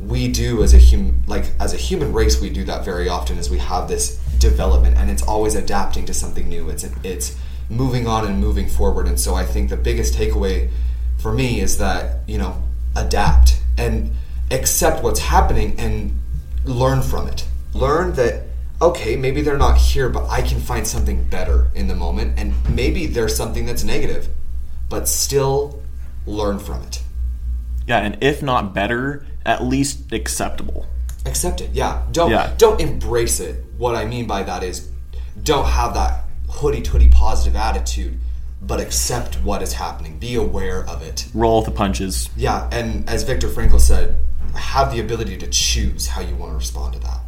we 0.00 0.28
do 0.28 0.62
as 0.62 0.72
a 0.72 0.78
hum 0.78 1.22
like 1.26 1.44
as 1.60 1.74
a 1.74 1.76
human 1.76 2.12
race 2.12 2.40
we 2.40 2.48
do 2.48 2.64
that 2.64 2.84
very 2.84 3.08
often 3.08 3.38
as 3.38 3.50
we 3.50 3.58
have 3.58 3.86
this 3.86 4.16
development 4.38 4.96
and 4.96 5.10
it's 5.10 5.22
always 5.22 5.54
adapting 5.54 6.06
to 6.06 6.14
something 6.14 6.48
new. 6.48 6.68
It's 6.70 6.84
it's 7.04 7.36
moving 7.68 8.06
on 8.06 8.26
and 8.26 8.40
moving 8.40 8.68
forward. 8.68 9.06
And 9.06 9.20
so 9.20 9.34
i 9.34 9.44
think 9.44 9.70
the 9.70 9.76
biggest 9.76 10.14
takeaway 10.14 10.70
for 11.18 11.32
me 11.32 11.60
is 11.60 11.78
that 11.78 12.20
you 12.26 12.38
know 12.38 12.62
adapt 12.96 13.62
and 13.76 14.12
accept 14.50 15.02
what's 15.02 15.20
happening 15.20 15.78
and 15.78 16.18
learn 16.64 17.02
from 17.02 17.28
it. 17.28 17.46
Learn 17.74 18.14
that 18.14 18.44
okay 18.82 19.14
maybe 19.14 19.42
they're 19.42 19.58
not 19.58 19.76
here 19.76 20.08
but 20.08 20.26
i 20.30 20.40
can 20.40 20.58
find 20.58 20.86
something 20.86 21.22
better 21.24 21.66
in 21.74 21.86
the 21.86 21.94
moment 21.94 22.38
and 22.38 22.54
maybe 22.74 23.06
there's 23.06 23.36
something 23.36 23.66
that's 23.66 23.84
negative 23.84 24.28
but 24.88 25.06
still 25.06 25.82
learn 26.26 26.58
from 26.58 26.82
it 26.82 27.02
yeah 27.90 27.98
and 27.98 28.16
if 28.22 28.42
not 28.42 28.72
better 28.72 29.26
at 29.44 29.62
least 29.64 30.12
acceptable. 30.12 30.86
Accept 31.26 31.60
it 31.60 31.70
yeah. 31.72 32.02
Don't 32.12 32.30
Yeah. 32.30 32.54
don't 32.56 32.80
embrace 32.80 33.40
it. 33.40 33.64
What 33.76 33.94
i 33.96 34.04
mean 34.06 34.26
by 34.26 34.42
that 34.44 34.62
is 34.62 34.88
don't 35.42 35.66
have 35.66 35.92
that 35.94 36.24
hoodie 36.48 36.82
toody 36.82 37.10
positive 37.10 37.56
attitude 37.56 38.18
but 38.62 38.78
accept 38.80 39.36
what 39.36 39.62
is 39.62 39.72
happening. 39.72 40.18
Be 40.18 40.34
aware 40.36 40.86
of 40.86 41.02
it. 41.02 41.26
Roll 41.34 41.58
with 41.58 41.66
the 41.66 41.72
punches. 41.72 42.30
Yeah 42.36 42.68
and 42.70 43.08
as 43.08 43.24
Viktor 43.24 43.48
Frankl 43.48 43.80
said 43.80 44.16
have 44.54 44.92
the 44.92 45.00
ability 45.00 45.36
to 45.38 45.48
choose 45.48 46.06
how 46.08 46.20
you 46.20 46.34
want 46.36 46.52
to 46.52 46.56
respond 46.56 46.94
to 46.94 47.00
that. 47.00 47.20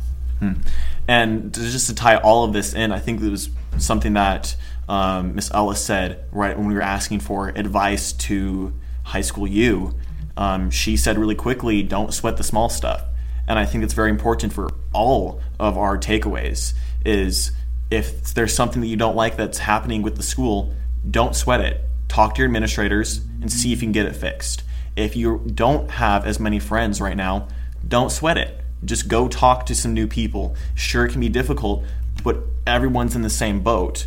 And 1.09 1.55
just 1.55 1.87
to 1.87 1.95
tie 1.95 2.17
all 2.17 2.45
of 2.45 2.53
this 2.53 2.75
in, 2.75 2.91
I 2.93 2.99
think 2.99 3.23
it 3.23 3.31
was 3.31 3.49
something 3.79 4.15
that 4.15 4.57
um, 4.89 5.35
Miss 5.37 5.51
Ellis 5.53 5.81
said 5.85 6.25
right 6.33 6.57
when 6.59 6.67
we 6.67 6.75
were 6.75 6.83
asking 6.83 7.21
for 7.21 7.49
advice 7.51 8.13
to 8.29 8.73
high 9.05 9.21
school 9.21 9.47
you. 9.47 9.95
Um, 10.37 10.71
she 10.71 10.97
said 10.97 11.19
really 11.19 11.35
quickly, 11.35 11.83
"Don't 11.83 12.13
sweat 12.13 12.37
the 12.37 12.45
small 12.45 12.69
stuff." 12.69 13.03
And 13.47 13.59
I 13.59 13.67
think 13.67 13.85
it's 13.85 13.95
very 13.95 14.11
important 14.11 14.53
for 14.53 14.71
all 14.93 15.41
of 15.59 15.77
our 15.77 15.99
takeaways. 15.99 16.75
Is 17.05 17.53
if 17.91 18.35
there's 18.35 18.55
something 18.55 18.81
that 18.81 18.89
you 18.89 18.97
don't 18.97 19.17
like 19.17 19.37
that's 19.37 19.59
happening 19.59 20.03
with 20.03 20.17
the 20.17 20.23
school, 20.23 20.73
don't 21.11 21.37
sweat 21.37 21.61
it. 21.61 21.85
Talk 22.09 22.35
to 22.35 22.39
your 22.39 22.47
administrators 22.47 23.21
and 23.41 23.51
see 23.51 23.73
if 23.73 23.83
you 23.83 23.87
can 23.87 23.93
get 23.93 24.07
it 24.07 24.17
fixed. 24.17 24.63
If 24.97 25.17
you 25.17 25.43
don't 25.55 25.91
have 25.91 26.27
as 26.27 26.39
many 26.39 26.59
friends 26.59 27.01
right 27.01 27.17
now, 27.17 27.49
don't 27.87 28.11
sweat 28.11 28.39
it. 28.39 28.61
Just 28.85 29.09
go 29.09 29.29
talk 29.29 29.67
to 29.67 29.75
some 29.75 29.95
new 29.95 30.07
people. 30.07 30.57
Sure, 30.75 31.07
it 31.07 31.13
can 31.13 31.21
be 31.21 31.29
difficult, 31.29 31.85
but 32.23 32.39
everyone's 32.67 33.17
in 33.17 33.23
the 33.23 33.31
same 33.31 33.61
boat. 33.61 34.07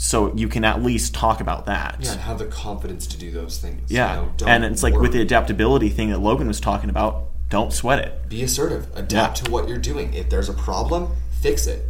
So 0.00 0.32
you 0.36 0.46
can 0.48 0.64
at 0.64 0.80
least 0.82 1.12
talk 1.12 1.40
about 1.40 1.66
that. 1.66 1.96
yeah 2.00 2.12
and 2.12 2.20
have 2.20 2.38
the 2.38 2.46
confidence 2.46 3.06
to 3.08 3.18
do 3.18 3.30
those 3.30 3.58
things 3.58 3.90
Yeah. 3.90 4.14
you 4.14 4.30
know? 4.40 4.46
And 4.46 4.64
it's 4.64 4.82
like 4.82 4.94
with 4.94 5.12
the 5.12 5.20
adaptability 5.20 5.88
thing 5.90 6.10
that 6.10 6.20
Logan 6.20 6.46
was 6.48 6.60
talking 6.60 6.88
about, 6.88 7.24
don't 7.50 7.72
sweat 7.72 7.98
it. 7.98 8.28
be 8.28 8.42
assertive 8.42 8.86
adapt 8.94 9.38
Yeah. 9.38 9.44
to 9.44 9.50
what 9.50 9.68
you're 9.68 9.76
doing 9.78 10.14
if 10.14 10.30
there's 10.30 10.48
a 10.48 10.54
problem 10.54 11.10
fix 11.40 11.66
it 11.66 11.84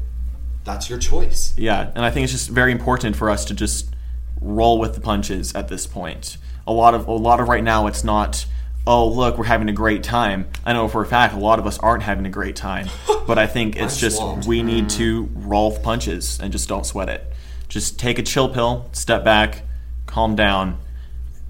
that's 0.65 0.89
your 0.91 0.99
choice 0.99 1.55
Yeah, 1.57 1.91
and 1.95 2.05
I 2.05 2.11
think 2.11 2.25
it's 2.25 2.33
just 2.33 2.49
very 2.51 2.73
important 2.73 3.17
for 3.17 3.31
us 3.31 3.45
to 3.47 3.55
just 3.55 3.95
roll 4.41 4.79
with 4.79 4.95
the 4.95 5.01
punches 5.01 5.55
at 5.55 5.69
this 5.69 5.87
point. 5.87 6.37
A 6.67 6.73
lot 6.73 6.95
of 6.95 7.09
a 7.09 7.13
lot 7.13 7.41
of 7.41 7.49
right 7.49 7.65
now 7.65 7.87
it's 7.89 8.05
not 8.05 8.47
oh 8.87 9.07
look 9.09 9.37
we're 9.39 9.45
having 9.45 9.69
a 9.69 9.73
great 9.73 10.03
time. 10.03 10.47
I 10.65 10.73
know 10.73 10.89
for 10.89 11.03
a 11.03 11.07
fact 11.07 11.35
a 11.35 11.39
lot 11.39 11.59
of 11.59 11.67
us 11.67 11.79
aren't 11.79 12.03
having 12.05 12.25
a 12.27 12.31
great 12.31 12.57
time, 12.57 12.89
but 13.27 13.39
I 13.39 13.47
think 13.47 13.77
it's 13.77 13.99
just 13.99 14.17
swamped. 14.17 14.47
we 14.47 14.63
need 14.63 14.85
mm. 14.85 14.97
to 14.97 15.29
roll 15.35 15.71
with 15.73 15.83
punches 15.83 16.39
and 16.41 16.53
just 16.53 16.69
don't 16.69 16.87
sweat 16.87 17.09
it. 17.09 17.33
Just 17.69 17.99
take 17.99 18.19
a 18.19 18.23
chill 18.23 18.49
pill, 18.49 18.89
step 18.93 19.25
back, 19.25 19.63
calm 20.07 20.35
down, 20.35 20.79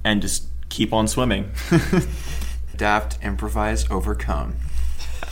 and 0.05 0.21
just 0.21 0.49
keep 0.69 0.93
on 0.93 1.07
swimming. 1.09 1.51
Adapt, 2.75 3.19
improvise, 3.23 3.89
overcome. 3.91 4.57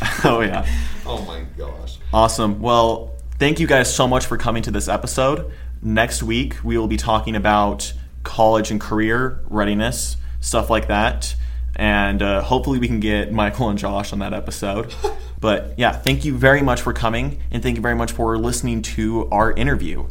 oh 0.24 0.40
yeah. 0.40 0.66
oh 1.06 1.22
my 1.22 1.42
gosh 1.56 1.96
Awesome. 2.12 2.60
Well, 2.60 3.14
thank 3.38 3.60
you 3.60 3.66
guys 3.66 3.92
so 3.94 4.06
much 4.06 4.26
for 4.26 4.36
coming 4.36 4.62
to 4.62 4.70
this 4.70 4.88
episode. 4.88 5.52
Next 5.82 6.22
week, 6.22 6.56
we 6.64 6.78
will 6.78 6.86
be 6.86 6.96
talking 6.96 7.36
about 7.36 7.92
college 8.22 8.70
and 8.70 8.80
career 8.80 9.40
readiness, 9.48 10.16
stuff 10.40 10.70
like 10.70 10.88
that. 10.88 11.34
And 11.74 12.22
uh, 12.22 12.42
hopefully, 12.42 12.78
we 12.78 12.86
can 12.86 13.00
get 13.00 13.32
Michael 13.32 13.68
and 13.68 13.78
Josh 13.78 14.12
on 14.12 14.18
that 14.20 14.32
episode. 14.32 14.94
But 15.38 15.74
yeah, 15.76 15.92
thank 15.92 16.24
you 16.24 16.36
very 16.36 16.62
much 16.62 16.80
for 16.80 16.94
coming, 16.94 17.42
and 17.50 17.62
thank 17.62 17.76
you 17.76 17.82
very 17.82 17.94
much 17.94 18.12
for 18.12 18.38
listening 18.38 18.80
to 18.82 19.28
our 19.28 19.52
interview. 19.52 20.08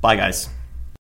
Bye, 0.00 0.16
guys. 0.16 0.48